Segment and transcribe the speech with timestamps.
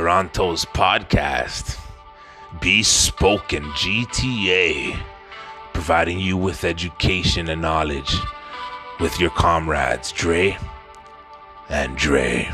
[0.00, 1.78] Toronto's podcast,
[2.58, 4.98] Bespoken GTA,
[5.74, 8.16] providing you with education and knowledge
[8.98, 10.56] with your comrades, Dre
[11.68, 12.50] and Dre.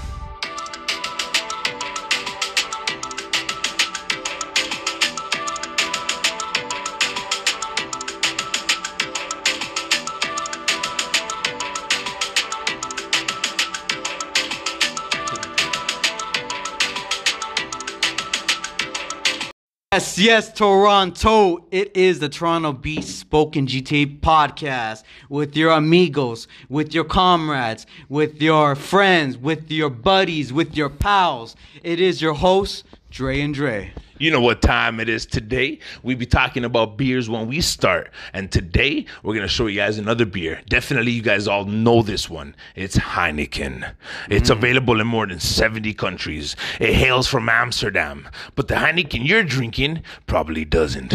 [20.19, 21.67] Yes, Toronto.
[21.71, 28.41] It is the Toronto Beast Spoken GTA podcast with your amigos, with your comrades, with
[28.41, 31.55] your friends, with your buddies, with your pals.
[31.83, 33.93] It is your host, Dre and Dre.
[34.19, 35.79] You know what time it is today?
[36.03, 38.11] We be talking about beers when we start.
[38.33, 40.63] And today we're gonna show you guys another beer.
[40.71, 42.57] Definitely you guys all know this one.
[42.75, 43.93] It's Heineken.
[44.31, 44.57] It's mm.
[44.57, 46.57] available in more than 70 countries.
[46.81, 48.27] It hails from Amsterdam.
[48.55, 51.15] But the Heineken you're drinking probably doesn't.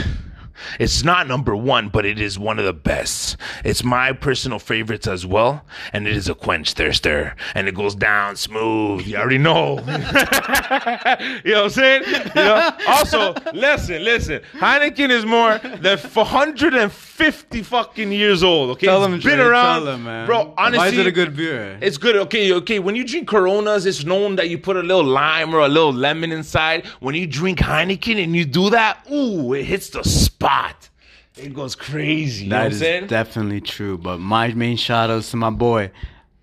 [0.80, 3.38] It's not number one, but it is one of the best.
[3.64, 7.96] It's my personal favorites as well, and it is a quench thirster, and it goes
[7.96, 9.06] down smooth.
[9.06, 9.80] You already know.
[9.86, 12.04] you know what I'm saying?
[12.08, 12.72] You know?
[12.88, 14.42] Also, listen, listen.
[14.54, 18.72] Heineken is more than 450 fucking years old.
[18.72, 20.26] Okay, Tell It's them, been Dre, around, tell them, man.
[20.26, 20.54] bro.
[20.58, 21.78] Honestly, Why is it a good beer?
[21.82, 22.16] it's good.
[22.16, 22.80] Okay, okay.
[22.80, 25.94] When you drink Coronas, it's known that you put a little lime or a little
[25.94, 26.86] lemon inside.
[27.00, 30.51] When you drink Heineken and you do that, ooh, it hits the spot.
[31.38, 32.46] It goes crazy.
[32.46, 33.08] You That saying?
[33.08, 33.98] definitely true.
[33.98, 35.92] But my main shout outs to my boy,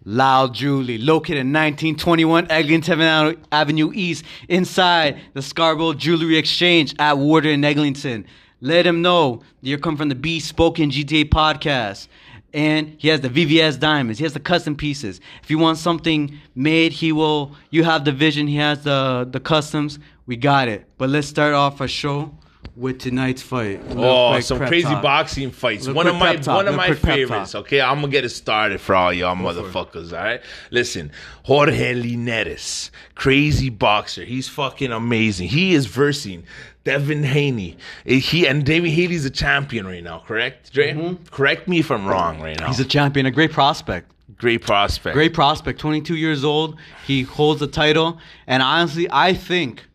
[0.04, 7.52] Lyle Julie, located in 1921 Eglinton Avenue East, inside the Scarborough Jewelry Exchange at Warden
[7.52, 8.24] and Eglinton.
[8.60, 12.08] Let him know you're coming from the B Spoken GTA podcast.
[12.54, 14.18] And he has the VVS diamonds.
[14.18, 15.20] He has the custom pieces.
[15.42, 17.54] If you want something made, he will.
[17.70, 18.46] You have the vision.
[18.46, 19.98] He has the the customs.
[20.26, 20.86] We got it.
[20.96, 22.32] But let's start off our show
[22.78, 23.80] with tonight's fight.
[23.90, 25.02] Oh, some crazy talk.
[25.02, 25.88] boxing fights.
[25.88, 27.54] One of my talk, one of my favorites.
[27.54, 30.12] Okay, I'm gonna get it started for all y'all motherfuckers.
[30.12, 30.40] All right,
[30.70, 31.10] listen,
[31.42, 34.24] Jorge Linares, crazy boxer.
[34.24, 35.48] He's fucking amazing.
[35.48, 36.44] He is versing
[36.84, 37.76] Devin Haney.
[38.06, 40.20] Eh, He and David Haney's a champion right now.
[40.26, 41.16] Correct, Dre?
[41.30, 42.64] Correct me if I'm wrong right now.
[42.66, 42.72] Mm-hmm.
[42.72, 44.12] He's a champion, a great prospect.
[44.36, 45.14] great prospect.
[45.14, 46.76] Great prospect, 22 years old.
[47.06, 49.87] He holds the title, and honestly, I think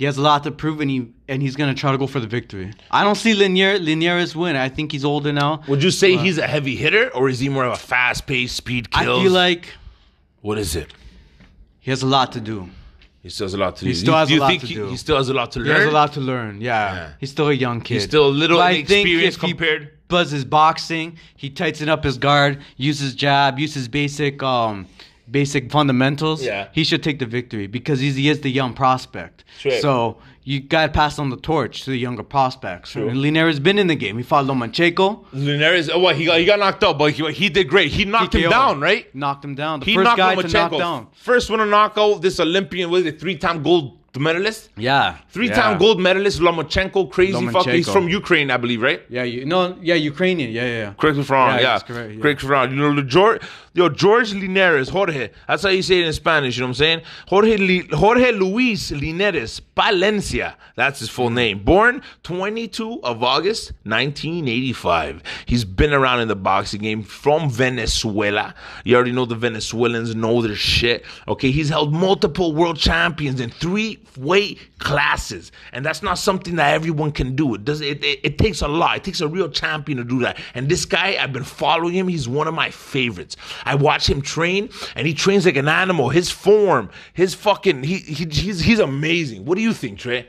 [0.00, 2.20] he has a lot to prove, and he and he's gonna try to go for
[2.20, 2.72] the victory.
[2.90, 4.56] I don't see Linares Linares's win.
[4.56, 5.60] I think he's older now.
[5.68, 8.90] Would you say he's a heavy hitter, or is he more of a fast-paced speed
[8.90, 9.18] kill?
[9.18, 9.74] I feel like
[10.40, 10.88] what is it?
[11.80, 12.70] he has a lot to do.
[13.22, 13.88] He still has a lot to do.
[13.90, 14.86] He still has do a lot think to he, do.
[14.88, 15.76] he still has a lot to He learn?
[15.80, 16.62] has a lot to learn.
[16.62, 17.08] Yeah, Yeah.
[17.20, 17.94] he's still a young kid.
[17.96, 22.52] He's still a little But inexperienced he compared- Does boxing, he tightens up his guard,
[22.78, 24.86] uses jab, uses basic um
[25.30, 26.42] basic fundamentals.
[26.42, 26.68] Yeah.
[26.72, 29.44] he should take the victory because he's, he is the young prospect.
[29.58, 29.78] True.
[29.80, 32.92] So you got to pass on the torch to the younger prospects.
[32.92, 33.08] True.
[33.08, 34.16] And Linares been in the game.
[34.16, 35.26] He fought Lomachenko.
[35.32, 36.38] Linares, oh, what he got?
[36.38, 37.90] He got knocked out, but he, he did great.
[37.92, 39.14] He knocked him down, right?
[39.14, 39.80] Knocked him down.
[39.80, 41.08] The He first knocked guy to knock down.
[41.12, 44.70] First one to knock out this Olympian, was a three-time gold medalist?
[44.76, 45.78] Yeah, Three-time yeah.
[45.78, 47.74] gold medalist Lomachenko, crazy fucker.
[47.74, 49.02] He's from Ukraine, I believe, right?
[49.08, 50.50] Yeah, you no, yeah, Ukrainian.
[50.50, 50.78] Yeah, yeah.
[50.78, 50.94] yeah.
[50.94, 51.56] Correct me if I'm wrong.
[51.56, 52.20] Yeah, Yeah, correct, yeah.
[52.20, 52.70] correct if I'm wrong.
[52.70, 53.42] You know, the George,
[53.72, 55.30] yo, George Linares, Jorge.
[55.46, 56.56] That's how you say it in Spanish.
[56.56, 57.02] You know what I'm saying?
[57.28, 60.54] Jorge, Li, Jorge Luis Linares Palencia.
[60.76, 61.62] That's his full name.
[61.62, 65.22] Born 22 of August 1985.
[65.46, 68.54] He's been around in the boxing game from Venezuela.
[68.84, 71.04] You already know the Venezuelans know their shit.
[71.28, 76.74] Okay, he's held multiple world champions in three weight classes, and that's not something that
[76.74, 77.54] everyone can do.
[77.54, 77.80] It does.
[77.80, 78.96] It, it, it takes a lot.
[78.96, 80.38] It takes a real champion to do that.
[80.54, 82.08] And this guy, I've been following him.
[82.08, 83.36] He's one of my favorites.
[83.64, 86.08] I watch him train, and he trains like an animal.
[86.08, 89.44] His form, his fucking, he, he he's he's amazing.
[89.44, 90.26] What do you think, Dre?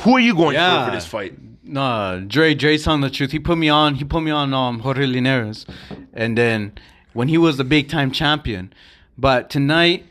[0.00, 1.34] Who are you going for for this fight?
[1.64, 3.32] No, Dre, Dre's telling the truth.
[3.32, 3.96] He put me on.
[3.96, 5.66] He put me on um, Jorge Linares,
[6.12, 6.72] and then
[7.12, 8.72] when he was the big time champion.
[9.18, 10.04] But tonight,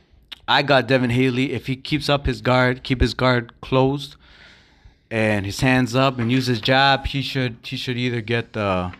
[0.48, 1.52] I got Devin Haney.
[1.52, 4.16] If he keeps up his guard, keep his guard closed,
[5.10, 8.92] and his hands up, and use his jab, he should he should either get the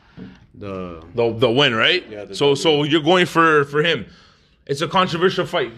[0.54, 2.06] the The the win, right?
[2.10, 4.06] Yeah, so so you're going for for him.
[4.66, 5.72] It's a controversial fight.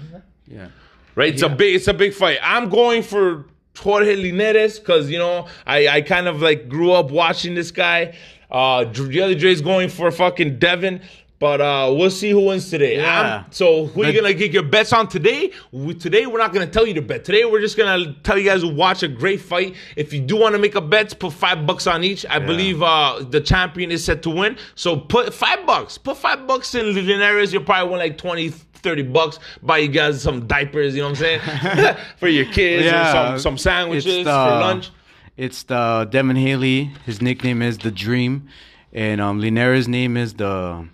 [0.48, 0.70] yeah.
[1.16, 1.34] right?
[1.34, 2.40] It's a big, it's a big fight.
[2.42, 3.46] I'm going for
[3.78, 8.16] Jorge Linares because you know I, I kind of like grew up watching this guy.
[8.50, 11.02] Uh, the other Dre's going for fucking Devin,
[11.40, 12.98] but uh, we'll see who wins today.
[12.98, 13.46] Yeah.
[13.52, 15.52] So who are you gonna get your bets on today?
[15.72, 17.26] We, today we're not gonna tell you to bet.
[17.26, 19.76] Today we're just gonna tell you guys to watch a great fight.
[19.96, 22.26] If you do want to make a bet, put five bucks on each.
[22.28, 24.58] I believe uh, the champion is set to win.
[24.76, 25.98] So put five bucks.
[25.98, 27.54] Put five bucks in Linares.
[27.54, 31.22] You'll probably win like 20, 30 bucks, buy you guys some diapers, you know what
[31.22, 31.98] I'm saying?
[32.18, 34.92] for your kids or some, some sandwiches the- for lunch.
[35.36, 36.94] It's the Devin Haney.
[37.06, 38.48] His nickname is the Dream,
[38.92, 40.88] and um, Linares' name is the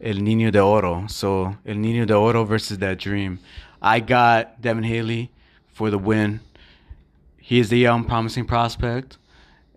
[0.00, 1.04] El Niño de Oro.
[1.08, 3.38] So El Niño de Oro versus that Dream.
[3.82, 5.30] I got Devin Haney
[5.72, 6.40] for the win.
[7.38, 9.18] He is the young, promising prospect,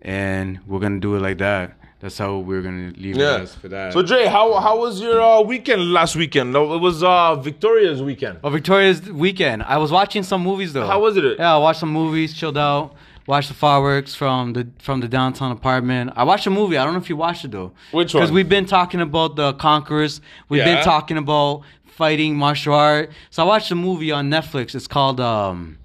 [0.02, 1.72] and we're gonna do it like that.
[2.00, 3.38] That's how we're gonna leave it Yeah.
[3.40, 3.92] as for that.
[3.94, 6.52] So Dre, how how was your uh, weekend last weekend?
[6.52, 8.38] No, It was uh, Victoria's weekend.
[8.44, 9.62] Oh, Victoria's weekend.
[9.62, 10.86] I was watching some movies though.
[10.86, 11.24] How was it?
[11.38, 12.94] Yeah, I watched some movies, chilled out,
[13.26, 16.12] watched the fireworks from the from the downtown apartment.
[16.16, 16.76] I watched a movie.
[16.76, 17.72] I don't know if you watched it though.
[17.92, 18.20] Which one?
[18.22, 20.20] Because we've been talking about the conquerors.
[20.48, 20.76] We've Yeah.
[20.76, 23.10] been talking about fighting martial art.
[23.30, 24.74] So I watched a movie on Netflix.
[24.74, 25.78] It's called um.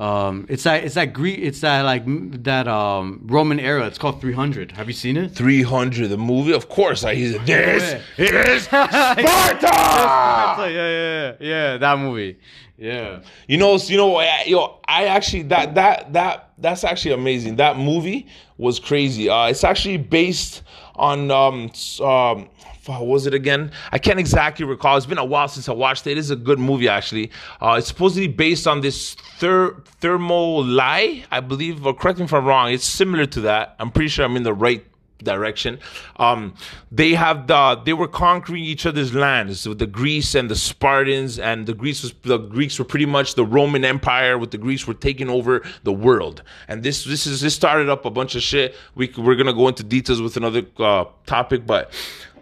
[0.00, 2.04] Um, it's that it's that Greek it's that like
[2.44, 3.86] that um Roman era.
[3.86, 4.72] It's called 300.
[4.72, 5.32] Have you seen it?
[5.32, 6.52] 300, the movie.
[6.54, 9.66] Of course, I he's this is Sparta.
[9.66, 12.38] yeah, yeah, yeah, yeah, that movie.
[12.78, 13.20] Yeah.
[13.46, 17.56] You know, you know, I- yo, I actually that that that that's actually amazing.
[17.56, 18.26] That movie
[18.56, 19.28] was crazy.
[19.28, 20.62] Uh, it's actually based
[21.00, 21.72] on um
[22.04, 22.48] um.
[22.86, 23.70] What was it again?
[23.92, 24.96] I can't exactly recall.
[24.96, 26.12] It's been a while since I watched it.
[26.12, 27.30] It is a good movie, actually.
[27.60, 32.44] Uh, it's supposedly based on this ther- lie, I believe, or correct me if I'm
[32.44, 32.72] wrong.
[32.72, 33.76] It's similar to that.
[33.78, 34.84] I'm pretty sure I'm in the right
[35.24, 35.78] direction.
[36.16, 36.54] Um,
[36.90, 41.38] they have the they were conquering each other's lands with the Greece and the Spartans,
[41.38, 44.38] and the Greece was the Greeks were pretty much the Roman Empire.
[44.38, 48.04] With the Greeks were taking over the world, and this this is this started up
[48.04, 48.74] a bunch of shit.
[48.94, 51.92] We we're gonna go into details with another uh, topic, but.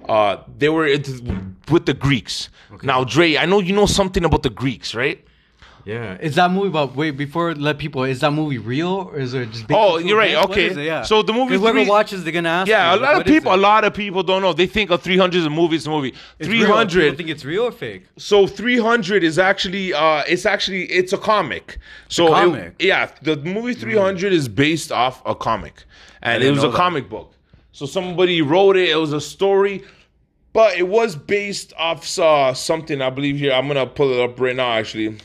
[0.09, 1.21] Uh, they were into,
[1.71, 2.49] with the Greeks.
[2.83, 5.23] Now, Dre, I know you know something about the Greeks, right?
[5.88, 6.69] Yeah, is that movie?
[6.69, 9.64] But wait, before let people, is that movie real or is it just?
[9.70, 10.37] Oh, you're right?
[10.37, 10.67] What okay.
[10.67, 10.82] is it?
[10.85, 11.00] Yeah.
[11.02, 12.69] So the movie whoever three- watches, they're gonna ask.
[12.69, 13.58] Yeah, a lot of what is people, a it?
[13.58, 14.52] lot of people don't know.
[14.52, 15.76] They think of 300 is a movie.
[15.76, 16.12] It's a movie.
[16.38, 16.67] It's real.
[16.67, 17.00] 300.
[17.00, 18.05] People think it's real or fake.
[18.19, 21.79] So 300 is actually uh it's actually it's a comic.
[22.08, 22.75] So it- comic?
[22.81, 25.84] yeah, the movie 300 is based off a comic.
[26.20, 26.76] And it was a that.
[26.76, 27.32] comic book.
[27.73, 29.84] So somebody wrote it, it was a story,
[30.52, 33.52] but it was based off uh, something I believe here.
[33.52, 35.17] I'm going to pull it up right now actually.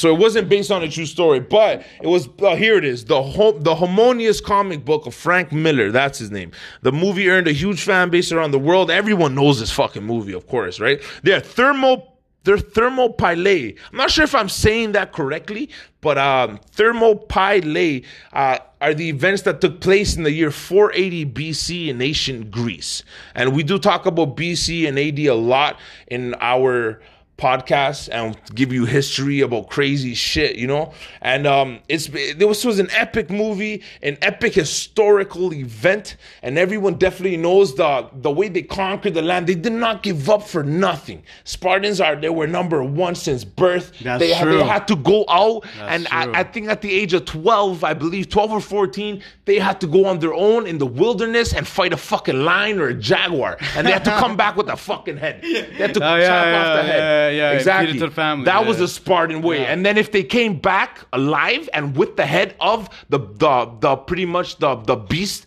[0.00, 2.26] So it wasn't based on a true story, but it was.
[2.40, 3.20] Uh, here it is: the
[3.60, 5.90] the harmonious comic book of Frank Miller.
[5.92, 6.52] That's his name.
[6.80, 8.90] The movie earned a huge fan base around the world.
[8.90, 11.02] Everyone knows this fucking movie, of course, right?
[11.22, 12.06] They're thermo.
[12.44, 13.74] They're thermopylae.
[13.92, 15.68] I'm not sure if I'm saying that correctly,
[16.00, 18.02] but um, thermopylae
[18.32, 23.02] uh, are the events that took place in the year 480 BC in ancient Greece.
[23.34, 27.02] And we do talk about BC and AD a lot in our
[27.40, 30.92] podcasts and give you history about crazy shit, you know.
[31.22, 37.38] And um, it's this was an epic movie, an epic historical event, and everyone definitely
[37.38, 39.46] knows the the way they conquered the land.
[39.46, 41.22] They did not give up for nothing.
[41.44, 43.92] Spartans are they were number one since birth.
[44.00, 44.58] That's they, had, true.
[44.58, 46.06] they had to go out, and.
[46.10, 49.80] I, I think at the age of twelve, I believe twelve or fourteen, they had
[49.80, 52.94] to go on their own in the wilderness and fight a fucking lion or a
[52.94, 55.40] jaguar, and they had to come back with a fucking head.
[55.42, 57.29] They had to Oh, yeah, chop off yeah, the head.
[57.30, 57.98] Yeah, yeah, feed it exactly.
[57.98, 58.82] to the family, That was yeah.
[58.82, 59.66] the Spartan way.
[59.66, 63.96] And then if they came back alive and with the head of the the the
[63.96, 65.46] pretty much the the beast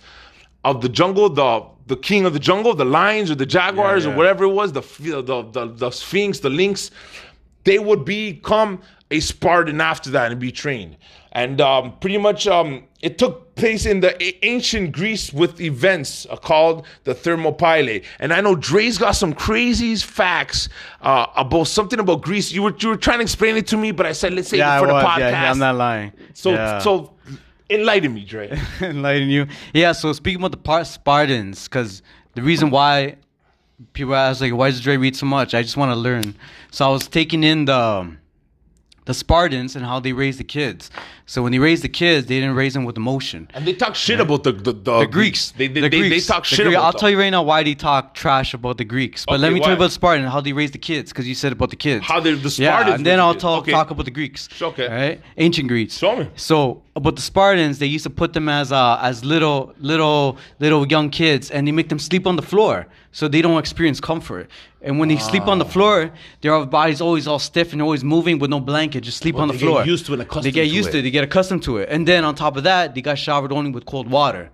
[0.63, 4.11] of the jungle, the the king of the jungle, the lions or the jaguars Yeah,
[4.13, 6.91] or whatever it was, the the the the, the sphinx, the lynx,
[7.65, 8.81] they would become
[9.13, 10.97] a Spartan after that and be trained.
[11.35, 16.27] And um, pretty much um, it took place in the a- ancient Greece with events
[16.29, 18.01] uh, called the Thermopylae.
[18.19, 20.69] And I know Dre's got some crazy facts
[21.01, 22.51] uh, about something about Greece.
[22.51, 24.59] You were you were trying to explain it to me, but I said let's save
[24.59, 25.03] Yeah, it I for the was.
[25.03, 25.19] podcast.
[25.19, 26.11] Yeah, yeah, I'm not lying.
[26.33, 26.79] so Yeah.
[26.79, 27.13] so
[27.69, 28.59] enlighten me, Dre.
[28.81, 29.47] enlighten you.
[29.73, 32.03] Yeah, so speaking about the part Spartans, because
[32.35, 33.15] the reason why
[33.93, 35.55] people ask like, why does Dre read so much?
[35.55, 36.35] I just want to learn.
[36.71, 38.15] So I was taking in the
[39.05, 40.89] the Spartans and how they raised the kids.
[41.25, 43.49] So when they raised the kids, they didn't raise them with emotion.
[43.53, 46.27] And they talk shit about the the, the, The Greeks, They they, the they, Greeks,
[46.27, 46.99] they talk the shit Greek- about I'll them.
[46.99, 49.25] tell you right now why they talk trash about the Greeks.
[49.25, 51.27] But let Okay, me tell you about Spartan and how they raised the kids, because
[51.27, 52.05] you said about the kids.
[52.05, 53.71] How they- the yeah, and then I'll talk Okay.
[53.71, 54.47] talk about the Greeks.
[54.61, 54.87] Okay.
[54.87, 55.97] right, ancient Greeks.
[55.97, 56.27] Show me.
[56.35, 60.87] So about the Spartans, they used to put them as uh, as little little little
[60.87, 64.49] young kids, and they make them sleep on the floor so they don't experience comfort.
[64.81, 68.37] And when they sleep on the floor, their body's always all stiff and always moving
[68.39, 69.85] with no blanket, just sleep Well, on the they get floor.
[69.85, 71.01] used to it and accustomed They get to used to it.
[71.03, 73.71] They get accustomed to it, and then on top of that, they got showered only
[73.71, 74.49] with cold water.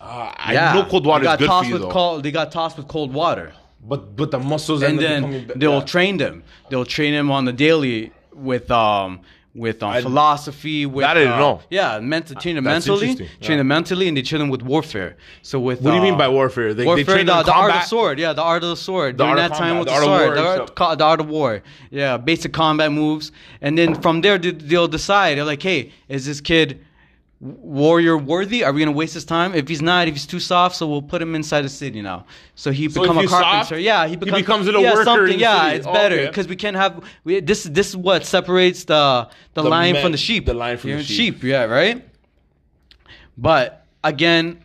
[0.00, 1.90] Uh, I know cold water they is got good tossed for you with though.
[1.90, 2.22] cold.
[2.22, 3.52] They got tossed with cold water,
[3.88, 5.84] but but the muscles and end up then becoming they'll yeah.
[5.94, 6.42] train them.
[6.70, 9.20] They'll train them on the daily with um
[9.54, 10.86] with um, I- philosophy.
[10.86, 11.60] With I didn't uh, know.
[11.70, 13.56] Yeah, mental, train them That's mentally, train Yeah.
[13.58, 15.16] them mentally, and they train them with warfare.
[15.42, 16.74] So with What do you mean uh, by warfare?
[16.74, 17.88] They, warfare, they train the, the art of combat?
[17.88, 19.18] sword, yeah, the art of the sword.
[19.18, 21.62] The During that time with the the, sword, war the art, the art of war,
[21.90, 25.36] yeah, basic combat moves, and then from there they'll decide.
[25.38, 26.84] They're like, hey, is this kid
[27.42, 28.62] warrior worthy?
[28.62, 29.52] Are we gonna waste his time?
[29.54, 32.24] If he's not, if he's too soft, so we'll put him inside the city now.
[32.54, 33.64] So he So become a carpenter.
[33.74, 35.24] soft, yeah, he he becomes, a yeah, worker something.
[35.34, 36.26] in the yeah, it's Oh, better okay.
[36.28, 37.64] because we can't have we, this.
[37.64, 40.46] This is what separates the the, The lion man- from the sheep.
[40.46, 41.42] the lion from You the know, sheep.
[41.42, 42.04] Yeah, right.
[43.36, 44.60] But again,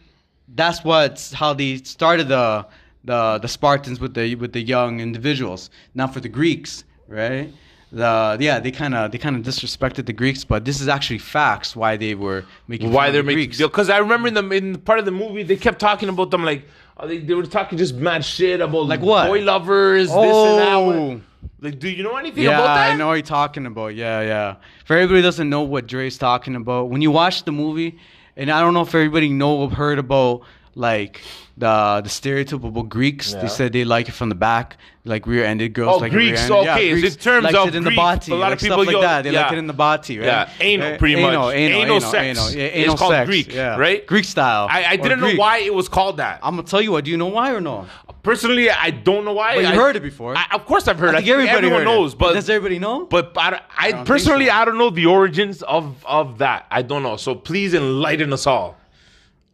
[0.53, 2.65] that's what's how they started the
[3.03, 5.69] the the Spartans with the with the young individuals.
[5.95, 7.51] Not for the Greeks, right?
[7.91, 11.19] The yeah, they kind of they kind of disrespected the Greeks, but this is actually
[11.19, 13.57] facts why they were making Why they're the making Greeks.
[13.61, 16.43] because I remember in the in part of the movie they kept talking about them
[16.43, 16.65] like
[16.97, 19.27] oh, they, they were talking just mad shit about Like what?
[19.27, 20.59] boy lovers this Oh.
[20.59, 20.73] and that.
[20.99, 21.21] Oh.
[21.61, 22.91] Like, do you know anything Yeah, about that?
[22.91, 23.95] I know what you're talking about.
[23.95, 24.55] Yeah, yeah.
[24.85, 27.97] For everybody doesn't know what Dre's talking about, when you watch the movie,
[28.35, 30.41] and I don't know if everybody know or heard about
[30.77, 31.21] like
[31.57, 33.33] the the stereotypical Greeks.
[33.33, 33.41] Yeah.
[33.41, 35.95] They said they like it from the back, like rear-ended girls.
[35.95, 36.69] Oh, like Greeks, rear-ended.
[36.71, 38.69] Okay, it's Greeks in terms of it in the Greek, body, a lot of like
[38.69, 39.23] people like yo- that.
[39.23, 40.25] They like it in the body, right?
[40.25, 41.55] Yeah, anal, Eh, pretty anal, much.
[41.55, 42.39] Anal, Anal anal, sex.
[42.39, 43.75] anal, yeah, It's called sex, Greek, yeah.
[43.77, 44.05] right?
[44.05, 44.67] Greek style.
[44.69, 46.39] I, I didn't know why it was called that.
[46.43, 47.03] I'm gonna tell you what.
[47.05, 47.87] Do you know why or no?
[48.21, 49.55] Personally, I don't know why.
[49.55, 50.35] But you I- heard it before.
[50.37, 51.15] I, of course, I've heard.
[51.15, 51.95] I I think everybody everyone heard it.
[51.95, 53.05] knows, but does everybody know?
[53.05, 54.51] But I, I, personally, so.
[54.51, 56.67] I don't know the origins of of that.
[56.69, 57.15] I don't know.
[57.17, 58.77] So please enlighten us all.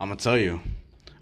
[0.02, 0.60] I'm gonna tell you.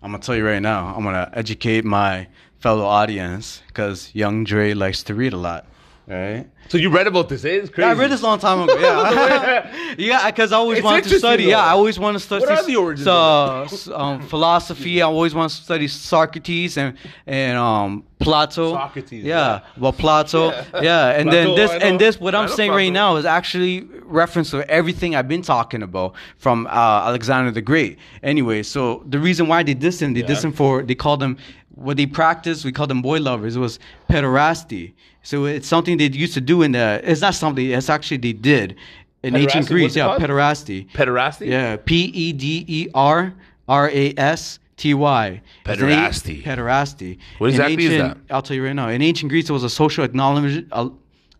[0.03, 0.93] I'm gonna tell you right now.
[0.95, 2.27] I'm gonna educate my
[2.59, 5.67] fellow audience because young Dre likes to read a lot.
[6.07, 6.47] Right?
[6.71, 7.43] So you read about this?
[7.43, 7.49] eh?
[7.49, 7.85] It's crazy.
[7.85, 8.79] Yeah, I read this a long time ago.
[8.79, 11.43] Yeah, yeah, because I always It's wanted to study.
[11.43, 11.49] though.
[11.49, 12.45] Yeah, I always want to study.
[12.45, 15.01] What are the origins So, um, philosophy.
[15.01, 16.95] I always want to study Socrates and
[17.27, 18.71] and um Plato.
[18.71, 19.59] Socrates, Yeah, yeah.
[19.81, 20.51] well Plato.
[20.51, 20.81] Yeah.
[20.81, 22.19] Yeah, and Plato, then this and this.
[22.21, 26.67] What I'm saying right now is actually reference to everything I've been talking about from
[26.67, 27.99] uh, Alexander the Great.
[28.23, 30.51] Anyway, so the reason why they dissed him, they dissed Yeah.
[30.51, 31.35] him for they called them
[31.75, 32.63] what they practiced.
[32.63, 33.57] We called them boy lovers.
[33.57, 33.77] It was
[34.09, 34.93] pederasty.
[35.23, 37.01] So it's something they used to do in the.
[37.03, 37.65] It's not something.
[37.69, 38.75] It's actually they did
[39.23, 39.95] in ancient Greece.
[39.95, 40.21] Yeah, called?
[40.21, 40.89] pederasty.
[40.91, 41.47] Pederasty.
[41.47, 43.33] Yeah, P E D E R
[43.67, 45.41] R A S T Y.
[45.65, 46.43] It's an a- Pederasty.
[46.43, 47.17] Pederasty.
[47.37, 48.89] What exactly is ancient- I'll tell you right now.
[48.89, 50.89] In ancient Greece, it was a social acknowledgement, uh,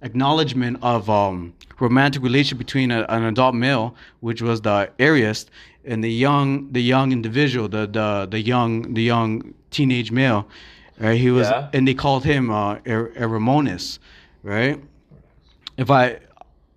[0.04, 5.50] acknowledgement of um, romantic relationship between a, an adult male, which was the aorist,
[5.86, 10.48] and the young, the young individual, the the the young, the young teenage male.
[11.02, 11.20] Right?
[11.20, 11.70] He was, Yeah.
[11.74, 14.00] and they called him uh, Er- Eremonis.
[14.44, 14.80] Right?
[15.78, 16.20] If I,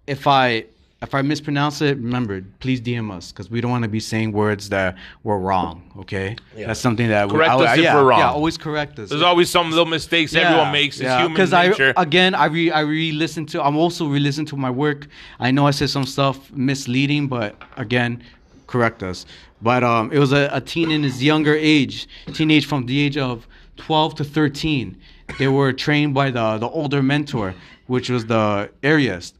[0.06, 0.64] if I.
[1.02, 4.32] If I mispronounce it, remember, please DM us because we don't want to be saying
[4.32, 5.82] words that were wrong.
[5.98, 6.68] Okay, Yeah.
[6.68, 8.20] that's something that we, Correct I- us if yeah, we're wrong.
[8.20, 9.10] Yeah, always correct us.
[9.10, 10.98] There's always some little mistakes everyone makes.
[11.00, 11.92] It's human Because nature.
[11.94, 13.62] I again, I re I re-listen to.
[13.62, 15.06] I'm also re-listen to my work.
[15.38, 18.22] I know I said some stuff misleading, but again,
[18.66, 19.26] correct us.
[19.60, 23.18] But um, it was a, a teen in his younger age, teenage from the age
[23.18, 24.96] of 12 to 13.
[25.38, 27.54] They were trained by the the older mentor,
[27.86, 29.34] which was the Arius.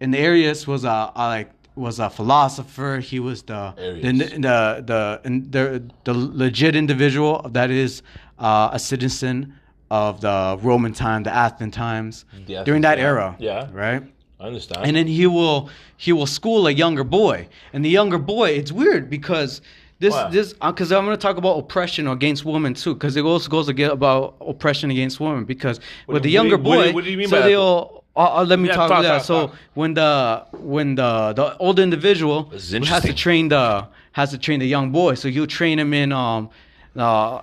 [0.00, 3.00] And the Arius was a, a like was a philosopher.
[3.02, 8.02] He was the the the the the, the legit individual that is
[8.38, 9.54] uh, a citizen
[9.90, 13.36] of the Roman time, the Athens times, The during that era.
[13.38, 13.68] Yeah.
[13.72, 14.02] Right.
[14.38, 14.86] I understand.
[14.86, 18.72] And then he will he will school a younger boy, and the younger boy, it's
[18.72, 19.62] weird because
[19.98, 20.30] this Why?
[20.30, 23.68] this because I'm going to talk about oppression against women too, because it also goes
[23.68, 25.44] again about oppression against women.
[25.44, 27.40] Because with do the you- younger what do boy, what do you mean so by
[27.42, 27.48] that?
[27.48, 28.02] they'll.
[28.14, 29.18] Uh, uh, let me Yeah, talk talk, about that.
[29.18, 29.56] talk, So talk.
[29.74, 32.50] when the when the the old individual
[32.86, 36.12] has to train the has to train the young boy, so he'll train him in
[36.12, 36.48] um
[36.96, 37.42] uh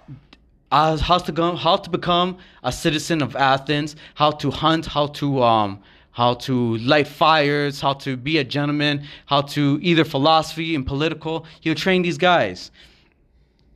[0.71, 5.43] how to go, how to become a citizen of Athens, how to hunt, how to
[5.43, 5.79] um
[6.13, 11.45] how to light fires, how to be a gentleman, how to either philosophy and political.
[11.59, 12.71] He'll train these guys.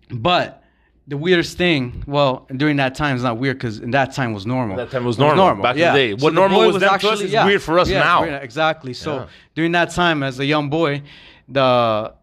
[0.09, 0.63] But
[1.07, 4.45] the weirdest thing, well, during that time it's not weird because in that time was
[4.45, 4.77] normal.
[4.77, 6.13] That time was It normal, back in the day.
[6.13, 8.23] What normal boy was then to us is weird for us yeah, now.
[8.23, 8.93] Exactly.
[8.93, 9.25] So Yeah.
[9.55, 11.01] during that time, as a young boy,
[11.47, 12.13] the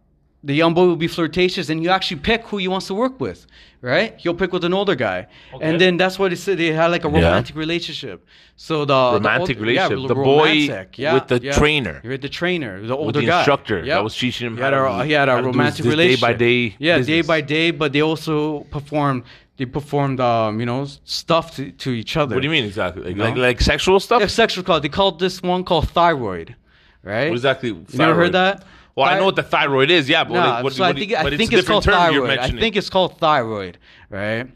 [0.45, 3.19] the young boy will be flirtatious, and you actually pick who he wants to work
[3.27, 3.47] with,
[3.81, 4.15] right?
[4.19, 5.21] He'll pick with an older guy,
[5.55, 5.65] Okay.
[5.67, 6.59] and then that's what they said.
[6.59, 7.15] They had like a Yeah.
[7.29, 8.19] romantic relationship.
[8.57, 10.09] So the the Romantic old- yeah, relationship.
[10.09, 10.51] The boy
[11.05, 11.53] yeah, with the yeah.
[11.61, 11.97] trainer.
[12.05, 13.39] You're the trainer, the older with the guy.
[13.39, 13.87] instructor Yep.
[13.95, 16.21] that was teaching him He had how a, he had how a romantic relationship.
[16.21, 16.77] day by day.
[16.79, 18.35] Yeah, day by day, but they also
[18.77, 19.23] performed.
[19.57, 22.35] They performed, um, you know, stuff to, to each other.
[22.35, 23.03] What do you mean exactly?
[23.05, 23.25] Like, know?
[23.25, 24.21] like, like sexual stuff?
[24.21, 24.83] Yeah, sexual called.
[24.83, 26.49] They called this one called thyroid,
[27.05, 27.29] right?
[27.31, 27.69] What exactly?
[27.69, 28.65] You never heard that?
[28.97, 30.09] Well, I know what the thyroid is.
[30.09, 32.05] Yeah, but like, what, so what, I think but I think a it's called different
[32.07, 32.39] term you're thyroid.
[32.39, 34.49] I think it's called thyroid, right?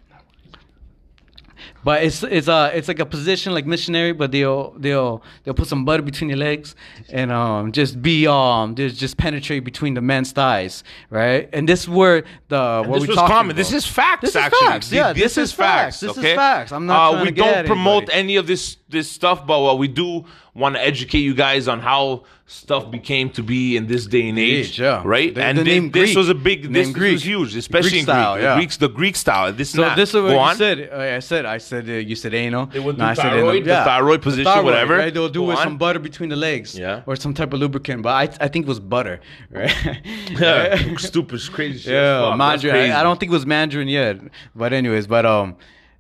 [1.85, 5.68] But it's it's uh it's like a position like missionary, but they'll they'll they'll put
[5.68, 6.75] some butter between your legs
[7.09, 11.49] and um just be um just just penetrate between the men's thighs, right?
[11.52, 13.47] And this is where the what this we was common.
[13.47, 13.57] about.
[13.57, 14.21] This is facts.
[14.23, 16.00] This is actually, facts, yeah, This, this is facts.
[16.00, 16.37] This is okay?
[16.37, 16.73] facts.
[16.73, 18.18] I'm not Uh, we to don't promote anybody.
[18.18, 21.80] any of this this stuff, but what we do want to educate you guys on
[21.80, 25.02] how stuff became to be in this day and age, Age, yeah.
[25.04, 25.34] right?
[25.34, 26.16] The- and the thi- name this Greek.
[26.16, 26.62] was a big.
[26.64, 28.42] Name This, this was huge, especially Greek in style, Greek.
[28.42, 28.50] yeah.
[28.54, 29.52] The Greeks, the Greek style.
[29.52, 29.96] This So not.
[29.96, 30.56] this is what Go you on.
[30.56, 30.88] said.
[30.90, 31.44] Uh, I said.
[31.44, 31.88] I said.
[31.88, 32.70] Uh, you said anal.
[32.72, 33.76] It would No, do I said thyroid, anal.
[33.76, 34.96] the thyroid position, whatever.
[34.96, 35.12] Right?
[35.12, 35.64] They'll do Go with on.
[35.64, 36.78] some butter between the legs.
[36.78, 37.02] Yeah.
[37.04, 39.20] Or some type of lubricant, but I I think it was butter.
[39.50, 39.74] Right.
[40.40, 41.92] Yeah, stupid, crazy shit.
[41.92, 42.74] Yeah, Fuck, Mandarin.
[42.74, 42.92] crazy.
[42.92, 44.16] I, I don't think it was Mandarin yet.
[44.54, 45.56] But anyways, but um,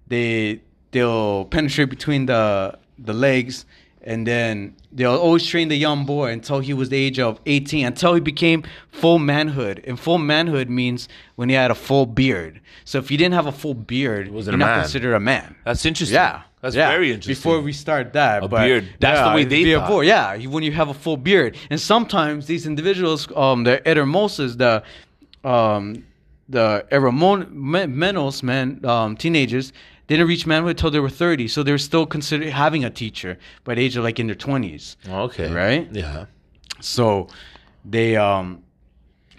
[0.06, 0.60] they
[0.92, 3.64] they'll penetrate between the the legs,
[4.02, 7.86] and then they'll always train the young boy until he was the age of 18,
[7.86, 9.82] until he became full manhood.
[9.86, 12.60] And full manhood means when he had a full beard.
[12.84, 14.80] So if you didn't have a full beard, wasn't you're not man.
[14.82, 15.56] considered a man.
[15.64, 16.14] That's interesting.
[16.14, 16.88] Yeah, that's yeah.
[16.88, 17.34] very interesting.
[17.34, 18.88] Before we start that, A but beard.
[19.00, 20.02] That's the way they thought.
[20.02, 24.82] Yeah, when you have a full beard, and sometimes these individuals, um, the etermoses, the,
[25.44, 26.04] um,
[26.48, 29.72] the eromenos, men, um, teenagers,
[30.08, 33.74] didn't reach manhood until they were thirty, so they're still considered having a teacher by
[33.76, 34.96] the age of like in their twenties.
[35.08, 35.88] okay, Right?
[35.92, 36.26] Yeah.
[36.80, 37.28] So
[37.84, 38.62] they um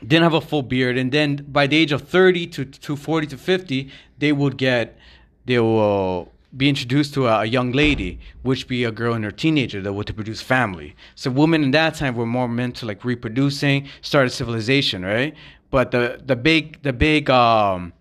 [0.02, 3.28] didn't have a full beard, and then by the age of thirty to to forty
[3.28, 4.98] to fifty, they would get
[5.46, 9.32] they will be introduced to a, a young lady, which be a girl in her
[9.32, 10.96] teenager that would to produce family.
[11.16, 15.36] So women in that time were more meant to like reproducing, started civilization, right?
[15.72, 17.94] But the the big the big um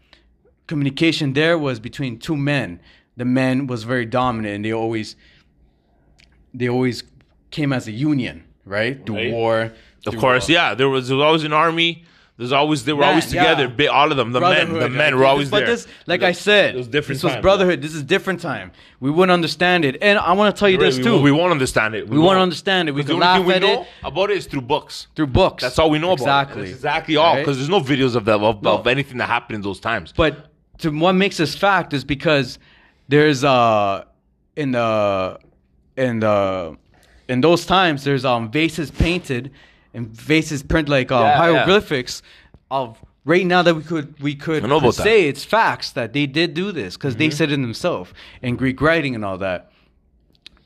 [0.68, 2.80] communication there was between two men.
[3.16, 5.16] The men was very dominant, and they always
[6.54, 7.02] they always
[7.50, 9.04] came as a union, right?
[9.04, 9.32] Through Right.
[9.32, 9.72] war.
[10.06, 10.74] Of course, uh, yeah.
[10.74, 12.04] There was, there was always an army.
[12.38, 13.66] There's always they were Man, always together.
[13.66, 15.66] Bi- All of them, the men, the men were always but there.
[15.66, 17.82] This, like I said, was different This was times, brotherhood.
[17.82, 18.70] This is different time.
[19.00, 21.20] We wouldn't understand it, and I want to tell you this we, too.
[21.20, 22.08] We won't understand it.
[22.08, 22.92] We won't understand it.
[22.92, 25.08] We can the laugh we at it about it is through books.
[25.16, 25.64] through books.
[25.64, 26.20] That's all we know about.
[26.20, 26.60] exactly.
[26.62, 26.64] It.
[26.66, 27.34] That's exactly all.
[27.34, 27.40] Right?
[27.40, 28.78] Because there's no videos of that of, No.
[28.78, 30.14] of anything that happened in those times.
[30.16, 30.47] But
[30.78, 32.58] to what makes this fact is because
[33.08, 34.04] there's uh
[34.56, 35.38] in the
[35.96, 36.76] in the
[37.28, 39.50] in those times there's um vases painted
[39.94, 41.36] and vases print like um, Yeah, yeah.
[41.38, 42.22] hieroglyphics
[42.70, 45.02] of right now that we could we could, I know could about that.
[45.02, 47.18] say it's facts that they did do this because Mm-hmm.
[47.20, 48.12] they said it themselves
[48.42, 49.70] in Greek writing and all that.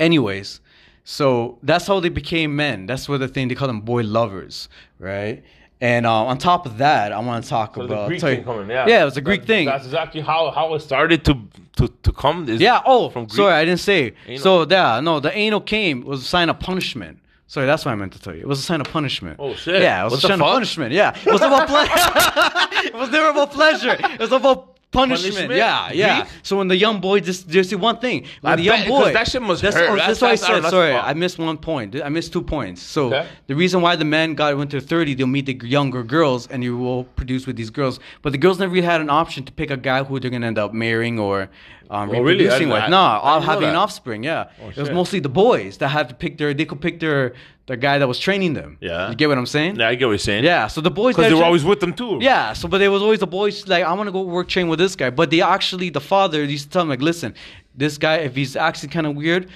[0.00, 0.60] Anyways,
[1.04, 2.86] so that's how they became men.
[2.86, 5.42] That's what the thing they call them boy lovers, right?
[5.82, 8.28] And uh, on top of that, I want to talk So about the Greek you-
[8.28, 8.86] thing coming, yeah.
[8.86, 9.66] yeah, it was a Greek That- thing.
[9.66, 11.34] That's exactly how, how it started to
[11.78, 12.48] to, to come.
[12.48, 12.80] Is Yeah.
[12.86, 13.34] Oh, from Greek.
[13.36, 14.12] sorry, I didn't say.
[14.28, 14.42] Anal.
[14.42, 17.18] So yeah, no, the anal came was a sign of punishment.
[17.48, 18.40] Sorry, that's what I meant to tell you.
[18.42, 19.36] It was a sign of punishment.
[19.38, 19.82] Oh, shit.
[19.82, 20.46] Yeah, it was What a sign fuck?
[20.48, 20.92] of punishment.
[20.92, 21.92] Yeah, it was about pleasure.
[22.88, 23.96] it was never about pleasure.
[23.98, 25.34] It was about punishment.
[25.34, 25.58] Punishment?
[25.58, 26.26] Yeah, yeah.
[26.42, 28.88] So when the young boy just just see one thing, when I the young bet,
[28.88, 29.88] boy that shit must that's, hurt.
[29.90, 30.94] oh, That's- that's why I that's- I said know, sorry.
[30.94, 31.96] I missed one point.
[32.04, 32.80] I missed two points.
[32.82, 33.26] So Okay.
[33.48, 36.62] the reason why the men got went to thirty, they'll meet the younger girls and
[36.62, 37.98] you will produce with these girls.
[38.22, 40.46] But the girls never really had an option to pick a guy who they're gonna
[40.46, 41.48] end up marrying or
[41.94, 42.44] um, Oh, really?
[42.44, 42.90] reproducing I- with.
[42.90, 43.76] No, all having that.
[43.84, 44.24] offspring.
[44.24, 46.50] Yeah, it was mostly the boys that had to pick their.
[46.54, 47.34] They could pick their
[47.66, 48.70] the guy that was training them.
[48.80, 49.08] Yeah.
[49.10, 49.76] you get what I'm saying?
[49.78, 50.42] Yeah, I get what you're saying.
[50.44, 52.18] Yeah, so the boys Because they were always with them too.
[52.20, 54.66] yeah, so but there was always the boys like I want to go work train
[54.72, 57.34] with this guy, but they actually the father used to tell him like, listen,
[57.82, 59.48] this guy if he's actually kind of weird,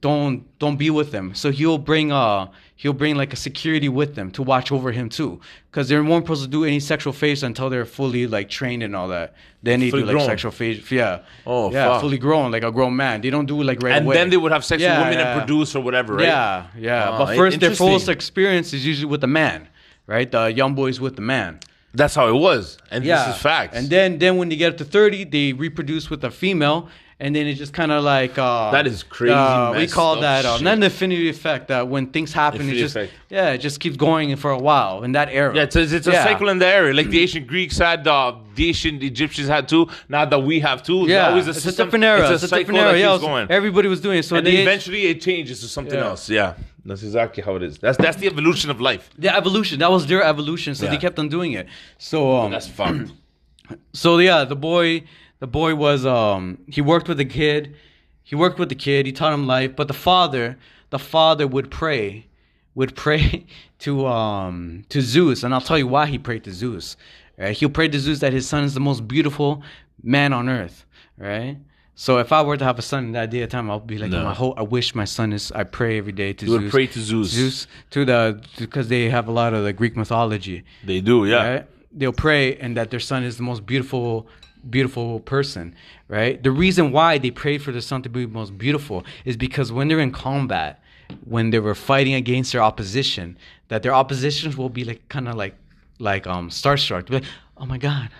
[0.00, 1.34] don't don't be with him.
[1.34, 2.46] So he'll bring uh
[2.80, 6.22] he'll bring like a security with them to watch over him too, because they're not
[6.22, 9.34] supposed to do any sexual phase until they're fully like trained and all that.
[9.62, 10.26] Then they Fully do like grown.
[10.26, 11.22] sexual phase, yeah.
[11.44, 12.00] Oh, yeah, fuck.
[12.02, 13.20] fully grown like a grown man.
[13.20, 14.14] They don't do it like right And away.
[14.14, 15.32] then they would have sex Yeah, with women yeah.
[15.32, 16.26] and produce or whatever, right?
[16.26, 17.08] Yeah, yeah.
[17.10, 19.66] Ah, but first, their fullest experience is usually with the man,
[20.06, 20.30] right?
[20.30, 21.58] The young boys with the man.
[21.94, 22.78] That's how it was.
[22.92, 23.76] And this is facts.
[23.76, 26.88] And then then when they get up to 30, they reproduce with a female.
[27.20, 30.44] And then it's just kind of like uh, That is crazy Uh, we call that
[30.44, 31.66] uh, not an affinity effect.
[31.66, 33.12] That when things happen, it just effect.
[33.28, 35.52] yeah, it just keeps going for a while in that era.
[35.56, 36.22] yeah, it's a, it's a Yeah.
[36.22, 36.94] cycle in the era.
[36.94, 39.88] Like the ancient Greeks had, uh, the ancient Egyptians had too.
[40.08, 41.06] Now that we have too.
[41.08, 41.82] Yeah, always a it's system.
[41.82, 42.20] a different era.
[42.20, 42.98] It's It's a, a, cycle different era.
[42.98, 43.46] Yeah, it was- going.
[43.50, 44.24] everybody was doing it.
[44.24, 46.10] So and the then age- eventually it changes to something Yeah.
[46.10, 46.30] else.
[46.30, 46.54] Yeah,
[46.84, 47.78] that's exactly how it is.
[47.78, 49.10] That's that's the evolution of life.
[49.18, 50.76] the evolution that was their evolution.
[50.76, 50.92] So Yeah.
[50.92, 51.66] they kept on doing it.
[51.98, 53.10] So um, That's fun.
[53.92, 55.02] So yeah, the boy,
[55.40, 57.74] the boy was um he worked with the kid,
[58.22, 59.74] he worked with the kid, he taught him life.
[59.76, 60.58] But the father,
[60.90, 62.26] the father would pray,
[62.74, 63.46] would pray
[63.80, 66.96] to um to Zeus, and I'll tell you why he prayed to Zeus.
[67.36, 67.56] Right?
[67.56, 69.62] He'll pray to Zeus that his son is the most beautiful
[70.02, 70.84] man on earth.
[71.16, 71.56] Right.
[71.94, 73.98] So if I were to have a son in that day of time, I'll be
[73.98, 74.22] like, No.
[74.22, 75.50] my whole, I wish my son is.
[75.50, 76.54] I pray every day to Zeus.
[76.54, 77.28] You would pray to Zeus.
[77.30, 81.48] Zeus to the because they have a lot of the Greek mythology They do, yeah.
[81.48, 81.66] right?
[81.92, 84.28] They'll pray and that their son is the most beautiful
[84.70, 85.74] beautiful person,
[86.08, 86.42] right?
[86.42, 89.88] The reason why they prayed for their son to be most beautiful is because when
[89.88, 90.82] they're in combat,
[91.24, 95.34] when they were fighting against their opposition, that their oppositions will be like kind of
[95.34, 95.54] like
[95.98, 97.24] like um starstruck, like,
[97.56, 98.10] oh my god.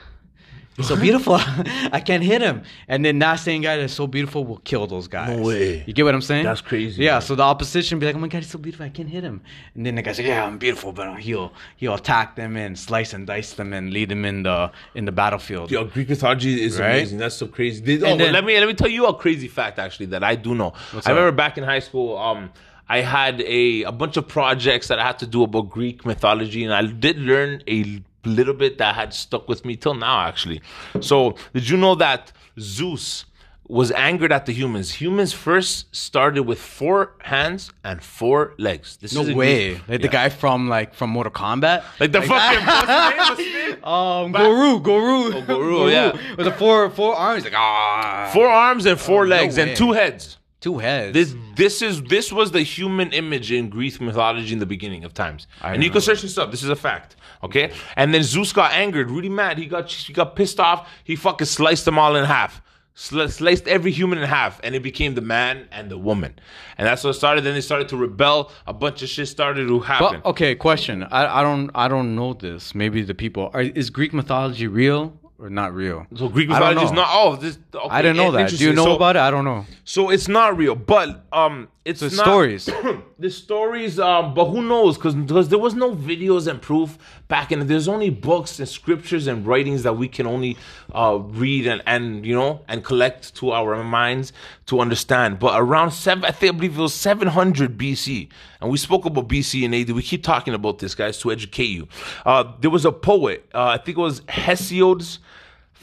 [0.79, 1.35] He's so beautiful.
[1.39, 2.63] I can't hit him.
[2.89, 5.37] And then that same guy that's so beautiful will kill those guys.
[5.37, 5.85] No way.
[5.87, 6.45] You get what I'm saying?
[6.45, 7.13] That's crazy, Yeah.
[7.15, 7.23] man.
[7.23, 8.87] So the opposition be like, "Oh my god, he's so beautiful.
[8.87, 9.43] I can't hit him."
[9.75, 13.13] And then the guy's like, "Yeah, I'm beautiful," but he'll he'll attack them and slice
[13.13, 15.71] and dice them and lead them in the in the battlefield.
[15.71, 16.91] Yo, Greek mythology is Right?
[16.91, 17.19] amazing.
[17.19, 17.83] That's so crazy.
[17.83, 20.37] They- oh, then- let me let me tell you a crazy fact actually that I
[20.37, 20.73] do know.
[20.95, 21.07] I up?
[21.09, 22.51] remember back in high school, um,
[22.89, 26.63] I had a a bunch of projects that I had to do about Greek mythology,
[26.65, 30.61] and I did learn a little bit that had stuck with me till now actually.
[31.01, 33.25] So did you know that Zeus?
[33.71, 34.95] Was angered at the humans.
[34.95, 38.97] Humans first started with four hands and four legs.
[38.97, 39.75] This No is way.
[39.87, 41.85] Like the guy from like from Mortal Kombat.
[42.01, 43.19] like the fucking what's his name?
[43.19, 43.85] What's his name?
[43.85, 46.17] Um, Goro, Goro, Oh, Goro, yeah.
[46.39, 49.93] With the four four arms, like ah, Four arms and four no legs and two
[49.93, 50.38] heads.
[50.61, 51.15] Two heads.
[51.15, 55.15] This this is this was the human image in Greek mythology in the beginning of
[55.15, 56.51] times, I and you can search this up.
[56.51, 57.73] This is a fact, okay?
[57.97, 59.59] And then Zeus got angered, really mad.
[59.59, 60.89] He got he got pissed off.
[61.05, 62.63] He fucking sliced them all in half,
[62.97, 66.35] Sli- sliced every human in half, and it became the man and the woman,
[66.77, 67.45] and that's what started.
[67.45, 68.51] Then they started to rebel.
[68.67, 70.21] A bunch of shit started to happen.
[70.23, 71.05] But okay, question.
[71.05, 72.75] I, I don't I don't know this.
[72.75, 76.07] Maybe the people are, is Greek mythology real or not real?
[76.17, 77.09] So Greek mythology is not.
[77.11, 77.59] Oh, this.
[77.75, 78.51] Okay, I didn't know that.
[78.51, 79.21] Do you know So- about it?
[79.21, 79.67] I don't know.
[79.85, 82.69] So it's not real, but um, it's it's not, stories.
[83.19, 84.99] the stories, um, but who knows?
[84.99, 86.99] Because there was no videos and proof
[87.29, 87.67] back in.
[87.67, 90.59] There's only books and scriptures and writings that we can only
[90.95, 94.33] uh, read and and you know and collect to our minds
[94.67, 95.39] to understand.
[95.39, 98.29] But around seven, I think I believe it was 700 BC,
[98.61, 99.91] and we spoke about BC and AD.
[99.93, 101.89] We keep talking about this, guys, to educate you.
[102.27, 103.49] Uh, there was a poet.
[103.55, 105.21] Uh, I think it was Hesiod's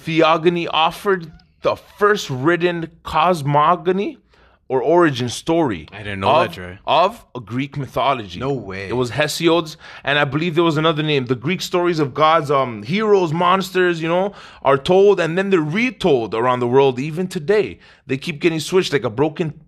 [0.05, 1.31] Theogony offered
[1.63, 4.19] the first written cosmogony
[4.67, 5.87] or origin story.
[5.91, 6.79] I didn't know of, that, Dre.
[6.85, 8.39] Of a Greek mythology.
[8.39, 8.87] No way.
[8.87, 11.25] It was Hesiod's, and I believe there was another name.
[11.25, 15.59] The Greek stories of gods, um, heroes, monsters, you know, are told and then they're
[15.59, 17.79] retold around the world even today.
[18.05, 19.59] They keep getting switched like a broken